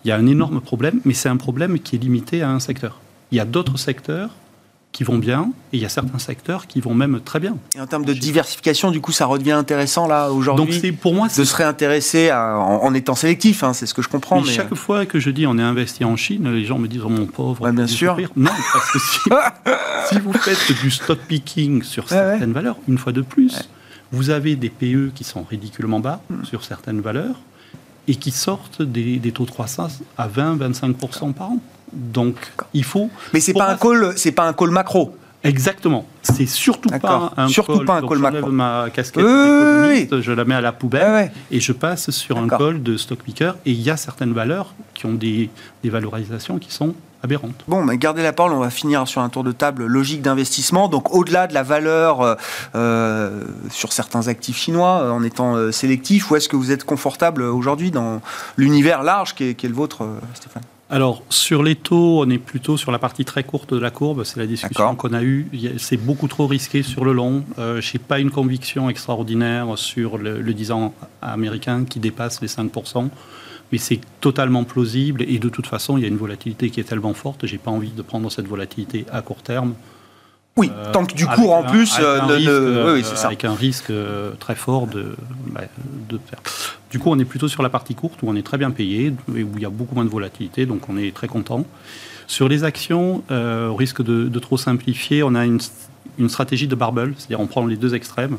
[0.04, 2.60] Il y a un énorme problème, mais c'est un problème qui est limité à un
[2.60, 3.00] secteur.
[3.32, 4.30] Il y a d'autres secteurs
[4.92, 7.56] qui vont bien, et il y a certains secteurs qui vont même très bien.
[7.76, 10.80] Et en termes de diversification, du coup, ça redevient intéressant là aujourd'hui.
[10.80, 14.40] Donc pour moi de se réintéresser en, étant sélectif, hein, c'est ce que je comprends.
[14.40, 17.02] Mais, chaque fois que je dis on est investi en Chine, les gens me disent
[17.04, 17.70] oh, mon pauvre.
[17.70, 18.16] bien sûr.
[18.36, 18.98] Non, parce que
[20.08, 23.68] si, vous faites du stock picking sur certaines valeurs, une fois de plus,
[24.12, 26.44] vous avez des PE qui sont ridiculement bas hmm.
[26.44, 27.36] sur certaines valeurs
[28.08, 31.58] et qui sortent des, des taux de croissance à 20-25% par an.
[31.92, 32.36] Donc,
[32.74, 33.10] il faut.
[33.32, 35.14] Mais c'est pas un call, c'est pas un call macro.
[35.42, 36.06] Exactement.
[36.22, 37.86] C'est surtout pas un surtout call.
[37.86, 38.50] pas un call macro.
[38.50, 42.96] ma casquette je la mets à la poubelle et je passe sur un call de
[42.96, 43.52] stock picker.
[43.64, 45.50] Et il y a certaines valeurs qui ont des,
[45.82, 47.64] des valorisations qui sont aberrantes.
[47.68, 50.88] Bon, mais gardez la parole, on va finir sur un tour de table logique d'investissement.
[50.88, 52.34] Donc au-delà de la valeur euh,
[52.74, 57.42] euh, sur certains actifs chinois, euh, en étant sélectif, où est-ce que vous êtes confortable
[57.42, 58.20] aujourd'hui dans
[58.56, 60.62] l'univers large qui est, qui est le vôtre, Stéphane?
[60.92, 64.24] Alors, sur les taux, on est plutôt sur la partie très courte de la courbe.
[64.24, 65.46] C'est la discussion qu'on a eue.
[65.78, 67.44] C'est beaucoup trop risqué sur le long.
[67.60, 72.40] Euh, je n'ai pas une conviction extraordinaire sur le, le 10 ans américain qui dépasse
[72.42, 73.08] les 5%.
[73.70, 75.22] Mais c'est totalement plausible.
[75.22, 77.46] Et de toute façon, il y a une volatilité qui est tellement forte.
[77.46, 79.74] Je n'ai pas envie de prendre cette volatilité à court terme.
[80.56, 83.92] Oui, euh, tant que du cours en plus, avec, un, risque,
[84.40, 85.14] très fort de,
[85.46, 85.62] bah,
[86.08, 86.18] de
[86.90, 89.14] Du coup, on est plutôt sur la partie courte où on est très bien payé,
[89.28, 91.64] où il y a beaucoup moins de volatilité, donc on est très content.
[92.30, 95.58] Sur les actions, euh, au risque de, trop simplifier, on a une,
[96.28, 98.38] stratégie de barbell, c'est-à-dire on prend les deux extrêmes.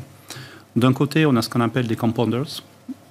[0.76, 2.62] D'un côté, on a ce qu'on appelle des compounders.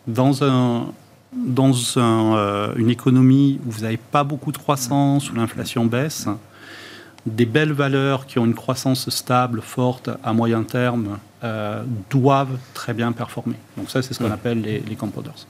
[0.08, 0.88] Dans un,
[1.36, 6.28] dans euh, une économie où vous n'avez pas beaucoup de croissance, où l'inflation baisse,
[7.26, 12.94] des belles valeurs qui ont une croissance stable, forte, à moyen terme, euh, doivent très
[12.94, 13.56] bien performer.
[13.78, 15.48] Donc ça, c'est ce qu'on appelle les, les, compounders.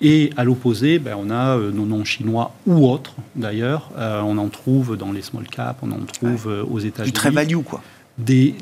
[0.00, 3.90] Et à l'opposé, ben, on a euh, nos noms chinois ou autres, d'ailleurs.
[3.96, 7.12] Euh, on en trouve dans les small caps, on en trouve aux États-Unis.
[7.12, 7.82] Du très value, quoi.
[8.18, 8.54] Des,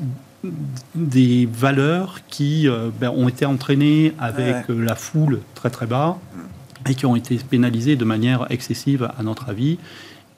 [0.95, 2.67] des valeurs qui
[2.99, 6.17] ben, ont été entraînées avec la foule très très bas
[6.89, 9.77] et qui ont été pénalisées de manière excessive, à notre avis.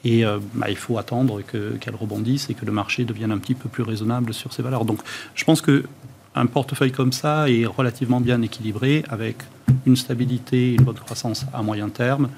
[0.06, 3.56] Et euh, bah, il faut attendre qu'elles rebondissent et que le marché devienne un petit
[3.56, 4.86] peu plus raisonnable sur ces valeurs.
[4.86, 5.00] Donc
[5.36, 9.38] je pense qu'un portefeuille comme ça est relativement bien équilibré avec
[9.86, 12.30] une stabilité, une bonne croissance à moyen terme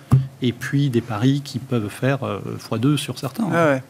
[0.41, 3.45] et puis des paris qui peuvent faire x2 euh, sur certains.
[3.45, 3.83] ouais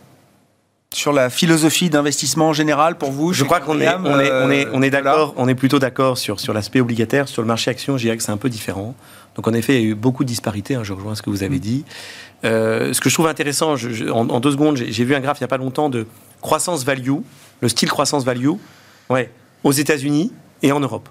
[0.93, 4.51] sur la philosophie d'investissement en général pour vous Je crois qu'on est, on est, on
[4.51, 7.28] est, on est d'accord, on est plutôt d'accord sur, sur l'aspect obligataire.
[7.28, 8.93] Sur le marché action, je dirais que c'est un peu différent.
[9.36, 11.30] Donc en effet, il y a eu beaucoup de disparités, hein, je rejoins ce que
[11.30, 11.61] vous avez mm.
[11.61, 11.86] dit.
[12.43, 13.75] Euh, ce que je trouve intéressant,
[14.11, 16.07] en, deux secondes, j'ai vu un graphe il n'y a pas longtemps de
[16.41, 17.19] croissance value,
[17.61, 18.49] le style croissance value,
[19.09, 19.31] ouais,
[19.63, 20.31] aux États-Unis
[20.63, 21.07] et en Europe.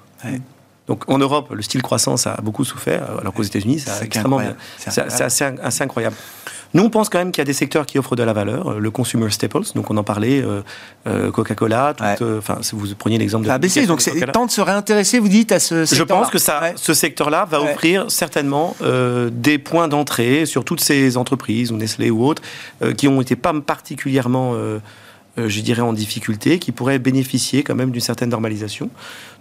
[0.87, 4.57] Donc en Europe, le style croissance a beaucoup souffert, alors qu'aux États-Unis, c'est extrêmement bien.
[4.77, 6.17] C'est assez, assez, incroyable.
[6.75, 8.79] Nous, on pense quand même qu'il y a des secteurs qui offrent de la valeur.
[8.79, 10.63] Le consumer staples, donc on en parlait, euh,
[11.07, 13.49] euh, Coca-Cola, enfin, si vous preniez l'exemple de.
[13.49, 16.07] Ça a baissé, donc c'est temps de se réintéresser, vous dites, à ce secteur.
[16.07, 20.81] Je pense que ça, ce secteur-là va offrir certainement euh, des points d'entrée sur toutes
[20.81, 22.43] ces entreprises, ou Nestlé ou autres,
[22.97, 24.79] qui ont été pas particulièrement euh,
[25.37, 28.91] je dirais, en difficulté, qui pourrait bénéficier quand même d'une certaine normalisation.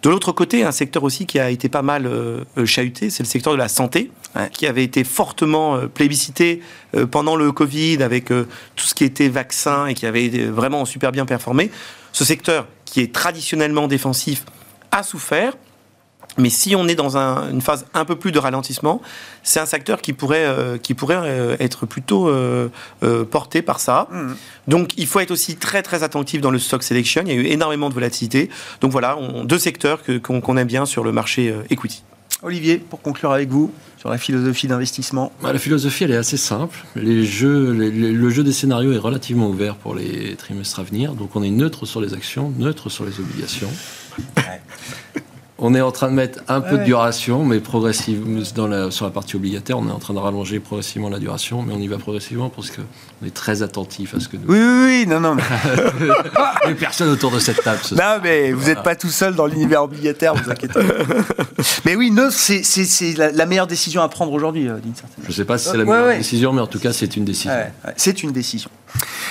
[0.02, 3.28] De l'autre côté, un secteur aussi qui a été pas mal euh, chahuté, c'est le
[3.28, 4.12] secteur de la santé,
[4.54, 6.62] qui avait été fortement euh, plébiscité
[7.12, 8.46] pendant le Covid avec tout
[8.86, 11.72] ce qui était vaccin et qui avait vraiment super bien performé.
[12.14, 14.46] Ce secteur, qui est traditionnellement défensif,
[14.92, 15.54] a souffert.
[16.40, 19.02] Mais si on est dans un, une phase un peu plus de ralentissement,
[19.44, 22.70] c'est un secteur qui pourrait, euh, qui pourrait euh, être plutôt euh,
[23.04, 24.08] euh, porté par ça.
[24.12, 24.36] Mhm.
[24.68, 27.24] Donc il faut être aussi très très attentif dans le stock selection.
[27.26, 28.50] Il y a eu énormément de volatilité.
[28.82, 32.04] Donc voilà, on- deux secteurs qu'on aime bien sur le marché euh, equity.
[32.42, 35.34] Olivier, pour conclure avec vous sur la philosophie d'investissement.
[35.44, 36.86] Bah, la philosophie, elle est assez simple.
[36.96, 40.84] Les jeux, les- les- le jeu des scénarios est relativement ouvert pour les trimestres à
[40.84, 41.16] venir.
[41.16, 43.70] Donc, on est neutre sur les actions, neutre sur les obligations.
[45.62, 46.80] On est en train de mettre un peu Ouais.
[46.80, 50.20] de duration, mais progressivement, dans la, sur la partie obligataire, on est en train de
[50.20, 54.20] rallonger progressivement la duration, mais on y va progressivement parce qu'on est très attentif à
[54.22, 54.44] ce que nous.
[54.48, 55.44] Oui, oui, oui, non, non, mais,
[56.66, 57.80] Il y a personne autour de cette table.
[57.84, 58.16] ce soir.
[58.18, 60.84] non, mais vous n'êtes pas tout seul dans l'univers obligataire, vous inquiétez pas.
[61.86, 65.30] mais oui, neuf, c'est- la, la meilleure décision à prendre aujourd'hui, euh, d'une certaine Je
[65.30, 66.18] ne sais pas si c'est la meilleure ouais.
[66.18, 67.52] décision, mais en tout cas, c'est une décision.
[67.98, 68.70] C'est une décision.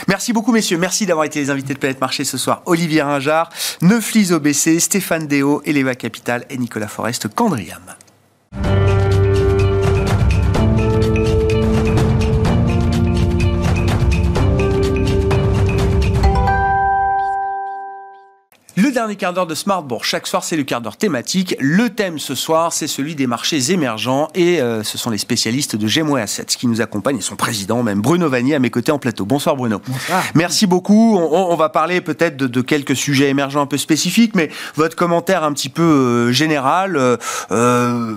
[0.06, 0.78] Merci beaucoup, messieurs.
[0.78, 2.62] Merci d'avoir été les invités de Planète Marché ce soir.
[2.66, 3.50] Olivier Ringard,
[3.82, 7.82] Neuflis OBC, Stéphane Déo, Eleva Capital et Nicolas Forest Candriam.
[18.98, 21.54] Dernier quart d'heure de Smartbourg, chaque soir c'est le quart d'heure thématique.
[21.60, 25.76] Le thème ce soir c'est celui des marchés émergents et euh, ce sont les spécialistes
[25.76, 28.90] de Gemway Assets qui nous accompagnent et son président même Bruno Vanier à mes côtés
[28.90, 29.24] en plateau.
[29.24, 29.80] Bonsoir Bruno.
[30.34, 31.16] Merci beaucoup.
[31.16, 34.96] On, on va parler peut-être de, de quelques sujets émergents un peu spécifiques, mais votre
[34.96, 36.96] commentaire un petit peu euh, général.
[36.96, 38.14] euh,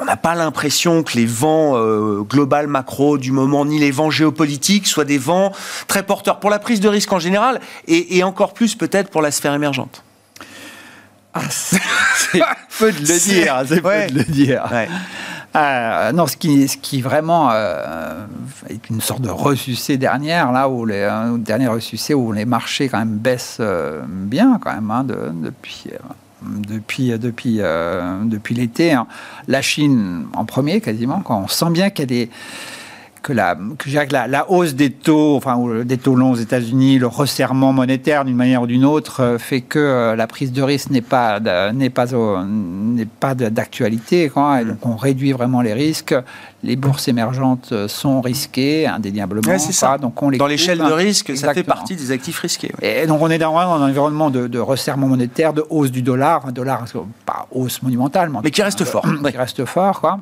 [0.00, 1.78] on n'a pas l'impression que les vents
[2.22, 5.52] global macro du moment ni les vents géopolitiques soient des vents
[5.86, 9.22] très porteurs pour la prise de risque en général et, et encore plus peut-être pour
[9.22, 9.91] la sphère émergente.
[11.50, 11.78] C'est
[12.78, 14.06] peu de le dire, c'est ouais.
[14.06, 14.68] peu de le dire.
[14.70, 14.88] Ouais.
[15.54, 18.24] Euh, non, ce qui, ce qui vraiment euh,
[18.70, 22.88] est une sorte de ressucé dernière, là où les euh, dernier ressucé où les marchés
[22.88, 25.84] quand même baissent euh, bien quand même hein, de- depuis.
[25.92, 25.98] euh,
[26.44, 29.06] depuis, depuis, euh, depuis l'été, hein.
[29.46, 32.30] la Chine en premier quasiment, quand on sent bien qu'il y a des,
[33.22, 36.36] que la, que que la, la hausse des taux, enfin ou des taux longs aux
[36.36, 40.52] États-Unis, le resserrement monétaire d'une manière ou d'une autre euh, fait que euh, la prise
[40.52, 41.40] de risque n'est pas
[41.72, 42.06] n'est pas
[42.46, 46.14] n'est pas d'actualité, donc on réduit vraiment les risques.
[46.64, 49.48] Les bourses émergentes euh, sont risquées indéniablement.
[49.48, 49.98] Ouais, c'est ça.
[49.98, 52.72] Donc on les Dans l'échelle de risque, ça fait partie des actifs risqués.
[52.80, 53.02] ouais.
[53.02, 56.02] Et donc on est dans, dans un environnement de, de resserrement monétaire, de hausse du
[56.02, 56.84] dollar, un dollar
[57.26, 59.04] pas hausse monumentale, en Mais tout qui reste fort.
[59.06, 60.20] euh, qui reste fort, quoi.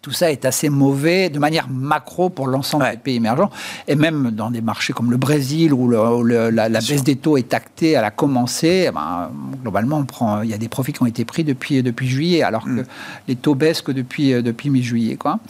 [0.00, 2.92] Tout ça est assez mauvais de manière macro pour l'ensemble Ouais.
[2.92, 3.50] des pays émergents
[3.88, 7.02] et même dans des marchés comme le Brésil où, le- où le- la, la baisse
[7.02, 8.86] des taux est actée, elle a commencé.
[8.88, 9.30] eh ben,
[9.60, 12.42] globalement, on prend, il y a des profits qui ont été pris depuis, depuis juillet
[12.42, 12.76] alors Mm.
[12.82, 12.86] que
[13.26, 15.16] les taux baissent que depuis, euh, depuis mi-juillet.
[15.16, 15.40] Quoi.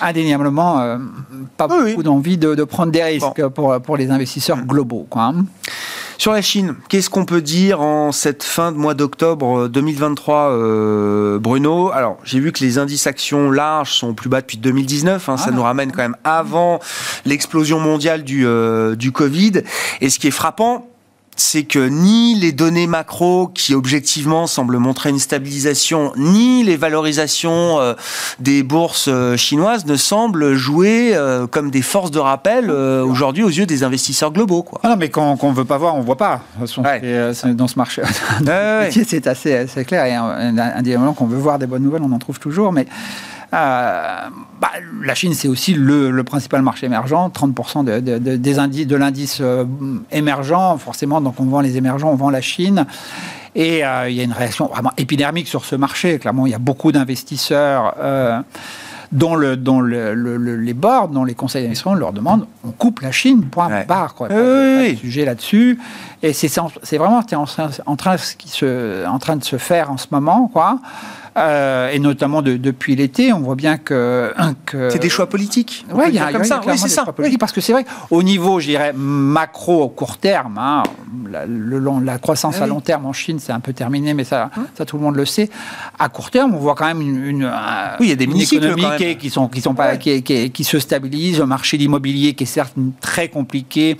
[0.00, 0.98] Indéniablement, euh,
[1.56, 1.90] pas Oui, oui.
[1.90, 5.06] beaucoup d'envie de, de prendre des risques pour, pour les investisseurs globaux.
[5.10, 5.34] Quoi.
[6.20, 10.50] Sur la Chine, qu'est-ce qu'on peut dire en cette fin de mois d'octobre euh, 2023,
[10.50, 11.92] euh, Bruno?
[11.92, 15.28] Alors, j'ai vu que les indices actions larges sont plus bas depuis 2019.
[15.28, 15.54] hein, ça Ah.
[15.54, 16.80] nous ramène quand même avant
[17.24, 19.62] l'explosion mondiale du, euh, du Covid.
[20.00, 20.88] Et ce qui est frappant,
[21.40, 27.80] c'est que ni les données macro qui objectivement semblent montrer une stabilisation, ni les valorisations
[27.80, 27.94] euh,
[28.40, 33.48] des bourses euh, chinoises ne semblent jouer euh, comme des forces de rappel aujourd'hui aux
[33.48, 34.62] yeux des investisseurs globaux.
[34.62, 34.80] Quoi.
[34.82, 36.42] Ah non, mais quand on ne veut pas voir, on ne voit pas.
[36.56, 37.32] De toute façon, Ouais.
[37.34, 38.02] c'est, dans ce marché.
[38.40, 38.90] Ouais, ouais.
[39.06, 40.04] C'est assez, assez clair.
[40.06, 42.72] Et indéniablement qu'on veut voir des bonnes nouvelles, on en trouve toujours.
[42.72, 42.86] Mais
[43.54, 44.16] euh,
[44.60, 44.70] bah,
[45.02, 47.14] la Chine, c'est aussi le, le principal marché émergent.
[47.34, 49.64] 30% de, de- de- des indices, de l'indice euh,
[50.10, 51.20] émergent, forcément.
[51.20, 52.84] Donc on vend les émergents, on vend la Chine.
[53.54, 56.18] Et euh, il y a une réaction vraiment épidermique sur ce marché.
[56.18, 57.94] Clairement, il y a beaucoup d'investisseurs.
[59.10, 62.72] dont, le, dont le- le- le- les boards, dont les conseils d'administration leur demandent, on
[62.72, 63.86] coupe la Chine, point Ouais.
[63.86, 64.14] barre.
[64.14, 64.28] Quoi.
[64.28, 65.78] Oui, Pas oui, pas de sujet là-dessus.
[66.22, 66.54] Et c'est
[66.98, 67.96] vraiment en train, en
[69.18, 70.78] train de se faire en ce moment, quoi.
[71.38, 74.32] Euh, et notamment de- depuis l'été, on voit bien que.
[74.66, 75.84] que C'est des choix politiques.
[75.88, 76.60] le il y a, comme ça.
[76.66, 77.04] Oui, c'est des ça.
[77.04, 80.82] choix politiques, Parce que c'est vrai, au niveau, je dirais, macro, au court terme, hein,
[81.30, 82.70] la, le long- la croissance Ah à oui.
[82.70, 85.24] long terme en Chine, c'est un peu terminé, mais ça, ça, tout le monde le
[85.24, 85.48] sait.
[85.98, 88.26] À court terme, on voit quand même une, une, un- Oui, il y a des
[88.88, 88.96] même.
[88.96, 89.98] qui, est- qui sont, qui, sont pas, Ouais.
[89.98, 93.28] qui, est- qui est- qui se stabilise, un marché de l'immobilier qui est certes très
[93.28, 93.98] compliqué.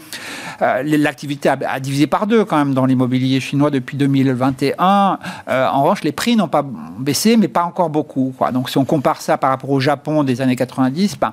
[0.63, 5.19] Euh, L'activité a, a divisé par deux quand même dans l'immobilier chinois depuis 2021.
[5.49, 6.65] Euh, en revanche, les prix n'ont pas
[6.99, 8.35] baissé, mais pas encore beaucoup.
[8.37, 8.53] Quoi.
[8.53, 11.33] Donc, si on compare ça par rapport au Japon des années 90, ben,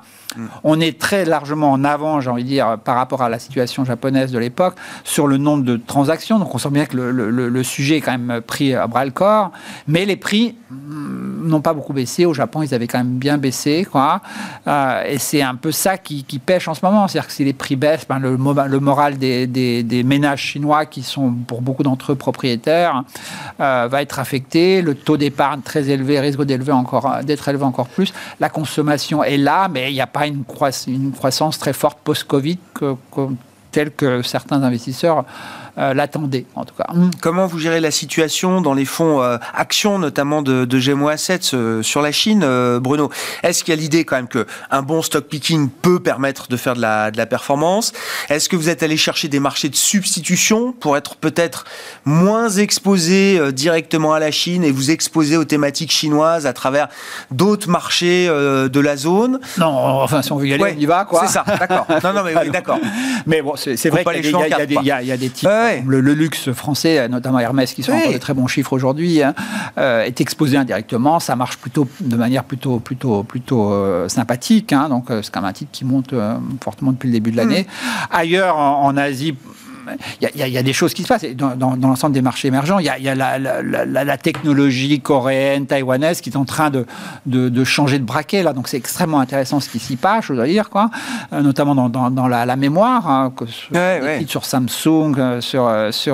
[0.63, 3.85] on est très largement en avant, j'ai envie de dire, par rapport à la situation
[3.85, 6.39] japonaise de l'époque, sur le nombre de transactions.
[6.39, 8.87] Donc, on sent bien que le, le- le- le sujet est quand même pris à
[8.87, 9.51] bras le corps.
[9.87, 12.25] Mais les prix, mm, n'ont pas beaucoup baissé.
[12.25, 13.87] Au Japon, ils avaient quand même bien baissé.
[13.89, 14.21] Quoi.
[14.67, 17.07] Euh, et c'est un peu ça qui, pêche en ce moment.
[17.07, 21.03] C'est-à-dire que si les prix baissent, ben, le, le, moral des, des, ménages chinois, qui
[21.03, 23.03] sont pour beaucoup d'entre eux propriétaires,
[23.59, 24.81] euh, va être affecté.
[24.81, 28.13] Le taux d'épargne très élevé risque d'être élevé encore plus.
[28.39, 32.57] La consommation est là, mais il n'y a pas une, croissance très forte post-Covid
[33.71, 35.26] telle que certains investisseurs
[35.78, 36.86] l'attendait, en tout cas.
[36.89, 37.11] Hum.
[37.21, 41.53] Comment vous gérez la situation dans les fonds euh, actions, notamment de, de GMO Assets
[41.53, 42.45] euh, sur la Chine,
[42.80, 43.09] Bruno?
[43.43, 46.57] Est-ce qu'il y a l'idée quand même que un bon stock picking peut permettre de
[46.57, 47.93] faire de la, de la performance?
[48.30, 51.65] Est-ce que vous êtes allé chercher des marchés de substitution pour être peut-être
[52.05, 56.88] moins exposé directement à la Chine et vous exposer aux thématiques chinoises à travers
[57.32, 59.39] d'autres marchés de la zone?
[59.57, 61.26] Non, enfin si on veut y aller, on y va, quoi.
[61.26, 61.86] C'est ça, d'accord.
[62.03, 62.80] Non, non, mais oui, d'accord.
[63.26, 65.49] Mais bon, c'est vrai qu'il y, y, y, a des types
[65.86, 69.34] le, luxe français, notamment Hermès, qui sont encore de très bons chiffres aujourd'hui, hein,
[69.78, 71.20] euh, est exposé indirectement.
[71.20, 74.74] Ça marche plutôt de manière plutôt, plutôt, plutôt euh, sympathique.
[74.74, 76.13] Hein, donc, euh, c'est quand même un titre qui monte
[76.63, 77.63] fortement depuis le début de l'année.
[77.63, 78.16] Mm.
[78.16, 79.36] Ailleurs, en Asie,
[80.21, 81.25] il y, a des choses qui se passent.
[81.36, 86.38] Dans, dans, l'ensemble des marchés émergents, il y a, la, technologie coréenne, taïwanaise qui est
[86.38, 86.86] en train de,
[87.25, 88.43] de, changer de braquet.
[88.43, 88.53] Là.
[88.53, 90.89] Donc c'est extrêmement intéressant ce qui s'y passe, je dois dire, quoi.
[91.33, 93.45] Euh, notamment dans, dans la, mémoire, hein, que
[94.27, 95.67] sur Samsung, euh, sur,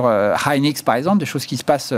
[0.05, 1.93] euh, Hynix par exemple, des choses qui se passent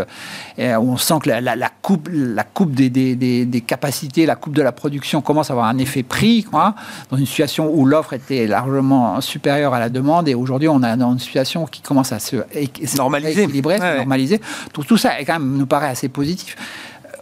[0.58, 3.16] où on sent que la, coupe, la coupe des, des,
[3.46, 6.76] des, capacités, la coupe de la production commence à avoir un effet prix, quoi,
[7.10, 10.28] dans une situation où l'offre était largement supérieure à la demande.
[10.28, 12.38] Et aujourd'hui, on a dans une situation qui commence à se
[12.98, 14.40] normaliser, équilibrer, normaliser.
[14.74, 16.56] Tout, tout ça est quand même, nous paraît assez positif.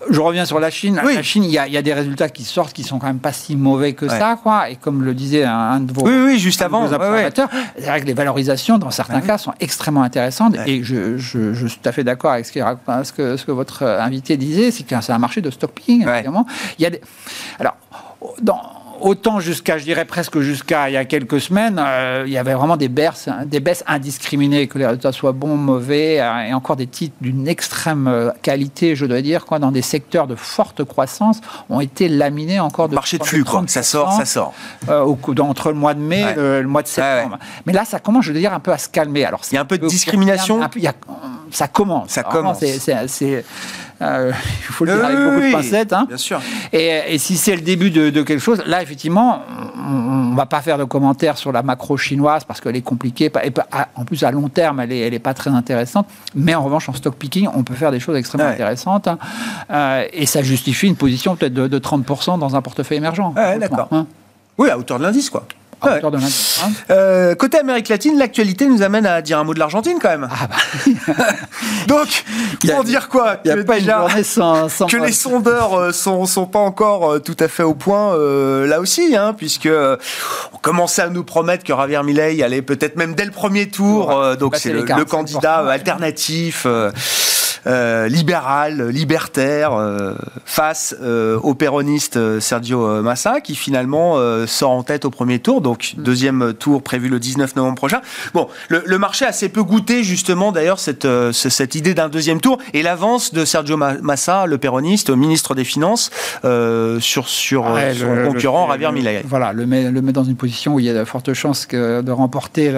[0.09, 0.99] Je reviens sur la Chine.
[1.03, 3.55] La Chine, il y, a, des résultats qui sortent qui sont quand même pas si
[3.55, 4.69] mauvais que ça, quoi.
[4.69, 8.13] Et comme le disait un, de vos, oui, oui, juste avant, c'est vrai que les
[8.13, 10.55] valorisations, dans certains cas, sont extrêmement intéressantes.
[10.65, 13.51] Et je, je, je, suis tout à fait d'accord avec ce, ce, que, ce que
[13.51, 16.45] votre invité disait, c'est que c'est un marché de stock picking, évidemment.
[16.79, 17.01] Il y a des...
[17.59, 17.77] Alors,
[18.41, 22.37] dans autant jusqu'à, je dirais presque jusqu'à il y a quelques semaines, euh, il y
[22.37, 26.53] avait vraiment des baisses, des baisses indiscriminées, que les résultats soient bons, mauvais, euh, et
[26.53, 30.35] encore des titres d'une extrême euh, qualité, je dois dire, quoi, dans des secteurs de
[30.35, 33.63] forte croissance, ont été laminés encore de marché de flux, quoi.
[33.67, 34.53] Ça sort, ça sort.
[34.87, 37.39] au, entre le mois de mai et le, mois de septembre.
[37.65, 39.25] Mais là, ça commence, je veux dire, un peu à se calmer.
[39.25, 40.61] Alors, il y a un peu de discrimination.
[41.51, 42.09] ça commence.
[42.09, 42.59] Ça commence.
[42.59, 43.43] C'est
[44.01, 44.31] euh,
[44.69, 45.93] il faut le dire avec beaucoup de pincettes.
[45.93, 46.05] Hein.
[46.07, 46.41] Bien sûr.
[46.73, 49.43] Et, si c'est le début de, quelque chose, là, effectivement,
[49.77, 53.31] on ne va pas faire de commentaires sur la macro chinoise parce qu'elle est compliquée.
[53.43, 53.51] Et
[53.95, 56.07] en plus, à long terme, elle n'est elle est pas très intéressante.
[56.35, 59.07] Mais en revanche, en stock picking, on peut faire des choses extrêmement intéressantes.
[59.07, 59.17] Hein.
[59.69, 63.33] Euh, et ça justifie une position peut-être de, 30% dans un portefeuille émergent.
[63.35, 63.87] D'accord.
[63.91, 64.07] Hein.
[64.57, 65.45] Oui, à hauteur de l'indice, quoi.
[66.89, 70.29] Euh, côté Amérique latine, l'actualité nous amène à dire un mot de l'Argentine quand même.
[70.31, 71.23] Ah bah.
[71.87, 72.23] Donc,
[72.69, 76.45] pour dire quoi Il n'y a pas une sans, que les sondeurs euh, sont, sont
[76.45, 78.15] pas encore euh, tout à fait au point
[78.65, 79.69] là aussi, hein, puisque
[80.53, 84.35] on commençait à nous promettre que Javier Milei allait peut-être même dès le premier tour.
[84.37, 86.67] donc c'est le, le, candidat alternatif.
[87.67, 95.05] Euh, libéral, libertaire, euh, face euh, au péroniste Sergio Massa, qui finalement sort en tête
[95.05, 96.03] au premier tour, donc mm.
[96.03, 98.01] deuxième tour prévu le 19 novembre prochain.
[98.33, 102.59] Bon, le, marché a assez peu goûté justement d'ailleurs cette, cette idée d'un deuxième tour
[102.73, 106.11] et l'avance de Sergio Massa, le péroniste, ministre des Finances,
[106.43, 109.21] sur, sur son concurrent Javier Milei.
[109.25, 111.65] Voilà, le met, le met dans une position où il y a de fortes chances
[111.65, 112.71] que, de remporter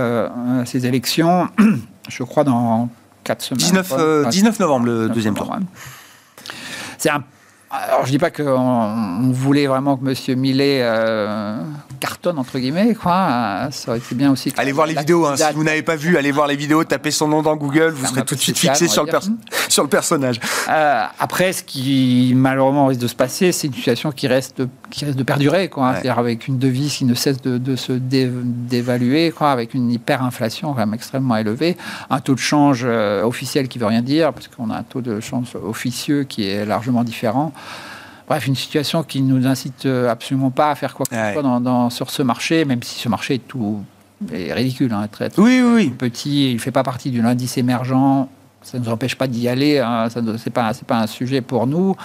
[0.65, 1.47] ces élections.
[2.09, 2.89] Je crois dans
[3.23, 3.59] 4 semaines.
[3.59, 5.55] 19, 19 euh, novembre, le deuxième tour.
[6.97, 7.23] C'est un
[7.73, 10.39] alors, je dis pas qu'on voulait vraiment que M.
[10.39, 11.57] Millet euh,
[12.03, 13.69] cartonne, entre guillemets, quoi.
[13.71, 14.51] Ça aurait été bien aussi.
[14.57, 15.37] Allez voir les vidéos, hein.
[15.37, 18.05] si vous n'avez pas vu, allez voir les vidéos, tapez son nom dans Google, vous
[18.05, 19.11] serez tout de suite fixé sur le,
[19.69, 20.37] sur le, personnage.
[20.67, 25.05] Euh, après, ce qui malheureusement risque de se passer, c'est une situation qui reste, qui
[25.05, 25.93] reste de perdurer, quoi.
[25.93, 30.79] C'est-à-dire avec une devise qui ne cesse de, se dévaluer, quoi, avec une hyperinflation quand
[30.79, 31.77] même extrêmement élevée,
[32.09, 35.01] un taux de change euh, officiel qui veut rien dire, parce qu'on a un taux
[35.01, 37.53] de change officieux qui est largement différent.
[38.27, 41.41] Bref, une situation qui ne nous incite absolument pas à faire quoi que ce soit
[41.41, 43.83] dans, sur ce marché, même si ce marché est tout
[44.31, 48.29] est ridicule, hein, très, oui, oui, petit, il ne fait pas partie d'un indice émergent,
[48.61, 51.67] ça ne nous empêche pas d'y aller, hein, ce n'est pas, pas un sujet pour
[51.67, 51.95] nous.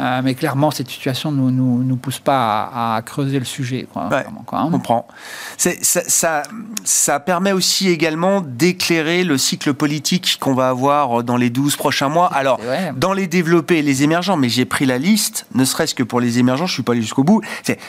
[0.00, 3.88] Euh, mais clairement, cette situation ne nous, nous, pousse pas à, creuser le sujet.
[3.92, 4.08] Quoi,
[4.52, 5.08] on comprend.
[5.56, 6.42] Ça, ça,
[6.84, 12.08] ça, permet aussi également d'éclairer le cycle politique qu'on va avoir dans les 12 prochains
[12.08, 12.32] mois.
[12.32, 12.60] Alors,
[12.96, 16.20] dans les développés et les émergents, mais j'ai pris la liste, ne serait-ce que pour
[16.20, 17.42] les émergents, je ne suis pas allé jusqu'au bout.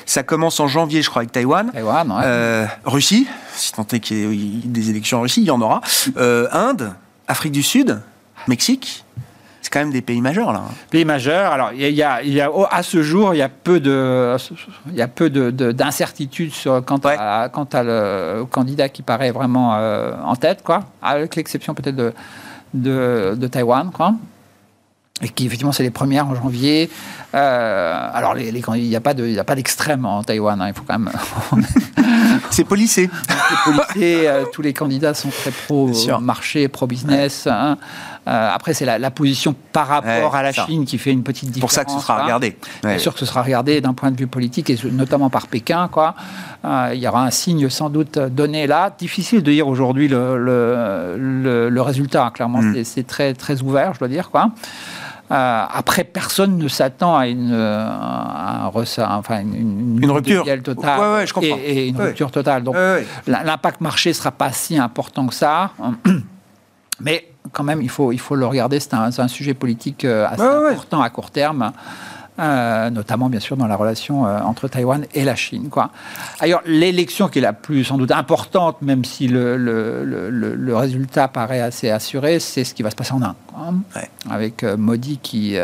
[0.06, 1.72] Ça commence en janvier, je crois, avec Taïwan.
[1.76, 5.62] Euh, Russie, si tant est qu'il y ait des élections en Russie, il y en
[5.62, 5.82] aura.
[6.18, 6.94] Euh, Inde,
[7.28, 8.02] Afrique du Sud,
[8.48, 9.06] Mexique.
[9.70, 10.64] C'est quand même des pays majeurs là.
[10.90, 11.52] Pays majeurs.
[11.52, 13.80] Alors, il y a, il y a, oh, à ce jour, il y a peu
[13.80, 14.36] de,
[14.90, 17.16] il y a peu de, de- d'incertitudes sur quant, Ouais.
[17.20, 20.86] à, quant à le candidat qui paraît vraiment euh, en tête, quoi.
[21.04, 22.14] Avec l'exception peut-être de,
[22.74, 24.16] de, de Taïwan, quoi.
[25.22, 26.90] Et qui, effectivement, c'est les premières en janvier.
[27.36, 30.06] Euh, alors, les, les candidats- il n'y a pas de, il y a pas d'extrême
[30.06, 30.60] en Taïwan.
[30.62, 31.12] hein, il faut quand même
[32.52, 33.10] C'est policé.
[33.66, 36.14] policiers, euh, tous les candidats sont très Bien sûr.
[36.16, 37.48] pro-marché, pro-business.
[37.48, 37.78] hein.
[38.28, 40.66] Euh, après, c'est la, la position par rapport Ouais, à la ça.
[40.68, 41.62] Chine qui fait une petite différence.
[41.62, 42.58] pour ça que ce sera regardé.
[42.84, 42.90] Ouais.
[42.92, 45.88] Bien sûr que ce sera regardé d'un point de vue politique et notamment par Pékin.
[45.92, 46.14] Quoi.
[46.66, 48.94] Euh, il y aura un signe sans doute donné là.
[48.98, 52.26] Difficile de dire aujourd'hui le, le, le- le résultat.
[52.26, 52.32] hein.
[52.32, 52.84] Clairement, Mm.
[52.84, 54.30] c'est- très, très ouvert, je dois dire.
[54.30, 54.52] Quoi.
[55.32, 60.44] Euh, après, personne ne s'attend à une, à un ressa- enfin, une, une, Une rupture.
[60.64, 61.56] totale Ouais, ouais, je comprends.
[61.58, 62.06] Et, et une Ouais.
[62.08, 62.64] rupture totale.
[62.64, 62.76] Donc,
[63.28, 65.72] l'impact marché ne sera pas si important que ça.
[67.02, 68.80] Mais quand même, il faut, il faut le regarder.
[68.80, 70.70] C'est un, sujet politique euh, assez ouais.
[70.72, 71.72] important à court terme.
[72.40, 75.68] euh, notamment bien sûr dans la relation euh, entre Taïwan et la Chine.
[75.70, 75.90] Quoi.
[76.40, 80.06] Ailleurs, l'élection qui est la plus sans doute importante, même si le, le,
[80.56, 83.74] le- résultat paraît assez assuré, c'est ce qui va se passer en Inde, quoi.
[83.96, 84.10] Ouais.
[84.32, 85.58] avec euh, Modi qui,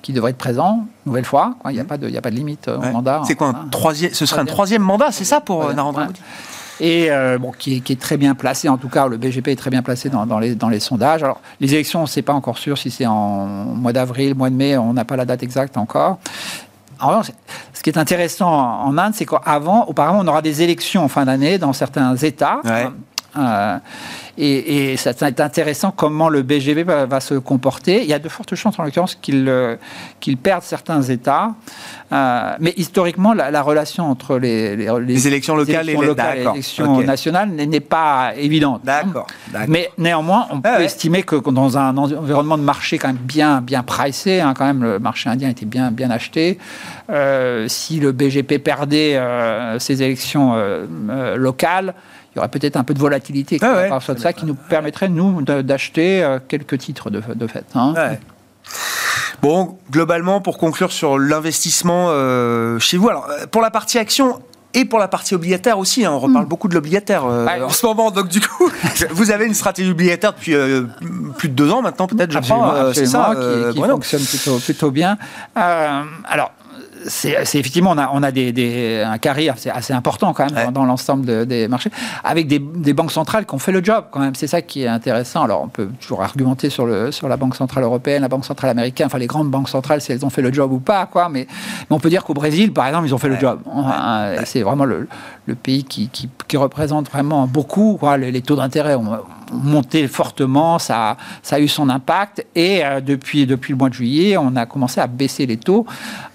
[0.00, 1.56] qui devrait être présent, nouvelle fois.
[1.68, 2.92] Il n'y a, pas de- y a pas de limite au Ouais.
[2.92, 3.20] mandat.
[3.26, 3.68] C'est quoi un Voilà.
[3.70, 4.80] troisième Ce serait un Troisième.
[4.82, 6.06] mandat, c'est ça pour Narendra.
[6.06, 6.20] Modi?
[6.80, 9.82] Et euh, qui, est, très bien placé, en tout cas, le BGP est très bien
[9.82, 11.22] placé dans, les, sondages.
[11.22, 14.50] Alors, les élections, on ne sait pas encore sûr si c'est en mois d'avril, mois
[14.50, 16.18] de mai, on n'a pas la date exacte encore.
[16.98, 21.08] En ce qui est intéressant en Inde, c'est qu'avant, auparavant, on aura des élections en
[21.08, 22.60] fin d'année dans certains États.
[23.36, 23.78] Euh,
[24.38, 28.02] et, et ça c'est intéressant comment le BGP va, va se comporter.
[28.02, 29.76] Il y a de fortes chances, en l'occurrence, qu'il euh,
[30.20, 31.54] qu'il perde certains États.
[32.12, 36.06] Euh, mais historiquement, la, la relation entre les, les, Les élections locales et élections les-
[36.06, 38.80] locales élections nationales n'est pas évidente.
[38.84, 39.26] D'accord.
[39.68, 40.84] Mais néanmoins, on peut ouais.
[40.84, 44.82] estimer que dans un environnement de marché quand même bien, bien pricé, hein, quand même
[44.82, 46.58] le marché indien était bien, bien acheté,
[47.10, 50.56] euh, si le BGP perdait euh, ses élections
[51.36, 51.94] locales,
[52.40, 53.88] y aurait peut-être un peu de volatilité Ah ouais.
[53.88, 57.64] par ça qui nous permettrait, nous, d'acheter euh, quelques titres de, de fait.
[57.74, 57.94] hein.
[57.96, 58.20] Ouais.
[59.42, 64.40] Bon, globalement, pour conclure sur l'investissement euh, chez vous, alors euh, pour la partie action
[64.74, 67.60] et pour la partie obligataire aussi, hein, on reparle beaucoup de l'obligataire euh, Ouais.
[67.62, 68.70] en ce moment, donc du coup,
[69.10, 70.82] vous avez une stratégie obligataire depuis euh,
[71.38, 74.58] plus de deux ans maintenant, peut-être, je crois, euh, c'est ça, qui, qui fonctionne plutôt,
[74.58, 75.16] plutôt bien.
[75.56, 76.52] Alors,
[77.06, 80.54] c'est effectivement, on a, on a des, des- un carré assez, assez important quand même
[80.56, 80.64] Ouais.
[80.66, 81.90] dans, dans l'ensemble de- des marchés,
[82.24, 84.34] avec des, des banques centrales qui ont fait le job quand même.
[84.34, 85.42] C'est ça qui est intéressant.
[85.42, 88.70] Alors, on peut toujours argumenter sur, le, sur la Banque centrale européenne, la Banque centrale
[88.70, 91.28] américaine, enfin les grandes banques centrales, si elles ont fait le job ou pas, quoi.
[91.28, 91.46] Mais,
[91.88, 93.60] mais on peut dire qu'au Brésil, par exemple, ils ont fait le job.
[94.44, 95.08] C'est vraiment le,
[95.50, 97.96] le pays qui, qui, qui représente vraiment beaucoup.
[98.00, 98.16] quoi.
[98.16, 99.18] Les, les taux d'intérêt ont, ont
[99.52, 102.46] monté fortement, ça, a- ça a eu son impact.
[102.54, 105.84] Et euh, depuis, depuis le mois de juillet, on a commencé à baisser les taux.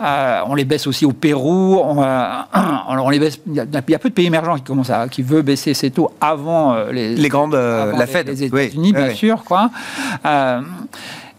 [0.01, 1.79] Euh, on les baisse aussi au Pérou.
[1.83, 2.27] On, euh,
[2.89, 3.39] on les baisse.
[3.47, 5.43] Il y, a, il y a peu de pays émergents qui commencent à, qui veulent
[5.43, 8.27] baisser ces taux avant euh, les, Les grandes, avant la les- Fed.
[8.27, 8.61] les oui.
[8.63, 9.15] États-Unis, bien Oui.
[9.15, 9.69] sûr, quoi.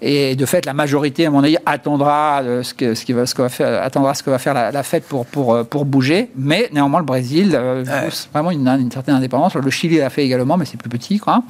[0.02, 3.34] Et de fait, la majorité, à mon avis, attendra ce que, ce qui va, ce
[3.34, 5.86] que va faire, attendra ce que va faire la, la Fed pour, pour, euh, pour
[5.86, 6.30] bouger.
[6.36, 8.08] Mais néanmoins, le Brésil euh, Ouais.
[8.32, 9.54] vraiment une, une certaine indépendance.
[9.54, 11.42] Le Chili l'a fait également, mais c'est plus petit, quoi.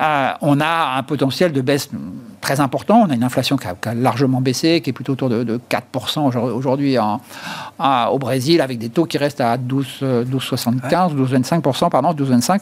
[0.00, 1.88] Euh, on a un potentiel de baisse
[2.42, 3.02] très important.
[3.06, 5.42] On a une inflation qui a, qui a largement baissé, qui est plutôt autour de,
[5.44, 11.88] de 4% aujourd'hui- au Brésil, avec des taux qui restent à 12, euh, 12,75, 12,25%,
[11.90, 12.60] pardon, 12,25.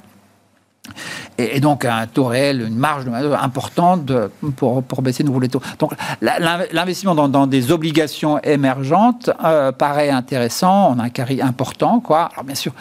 [1.39, 5.23] Et, et donc un taux réel, une marge de manœuvre importante de- pour, pour baisser
[5.23, 5.63] de nouveau les taux.
[5.79, 10.95] Donc l'investissement dans, dans des obligations émergentes euh, paraît intéressant.
[10.95, 12.29] On a un carry important, quoi.
[12.33, 12.73] Alors bien sûr.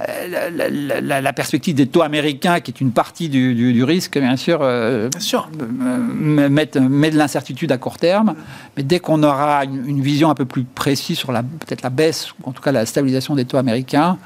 [0.00, 3.72] euh, La, la- la- la perspective des taux américains, qui est une partie du, du-
[3.72, 5.48] du risque, bien sûr, euh, Bien sûr.
[5.58, 6.48] met,
[6.78, 8.34] met de l'incertitude à court terme.
[8.76, 12.32] Mais dès qu'on aura une, une vision un peu plus précise sur peut-être la baisse,
[12.32, 14.18] ou en tout cas la stabilisation des taux américains,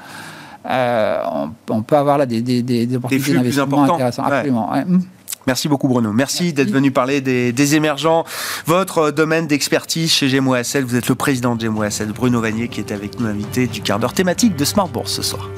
[0.69, 4.27] euh, on, on peut avoir là des, des, des, des opportunités d'investissement intéressantes.
[4.27, 4.33] Ouais.
[4.33, 4.71] Absolument.
[4.71, 4.85] ouais.
[4.85, 5.01] Mm.
[5.47, 6.13] Merci beaucoup Bruno.
[6.13, 8.25] Merci d'être venu parler des, des émergents.
[8.67, 11.83] Votre euh, domaine d'expertise chez Gémo vous êtes le président de Gémo
[12.13, 15.23] Bruno Vanier, qui est avec nous invité du quart d'heure thématique de Smart Bourse ce
[15.23, 15.49] soir.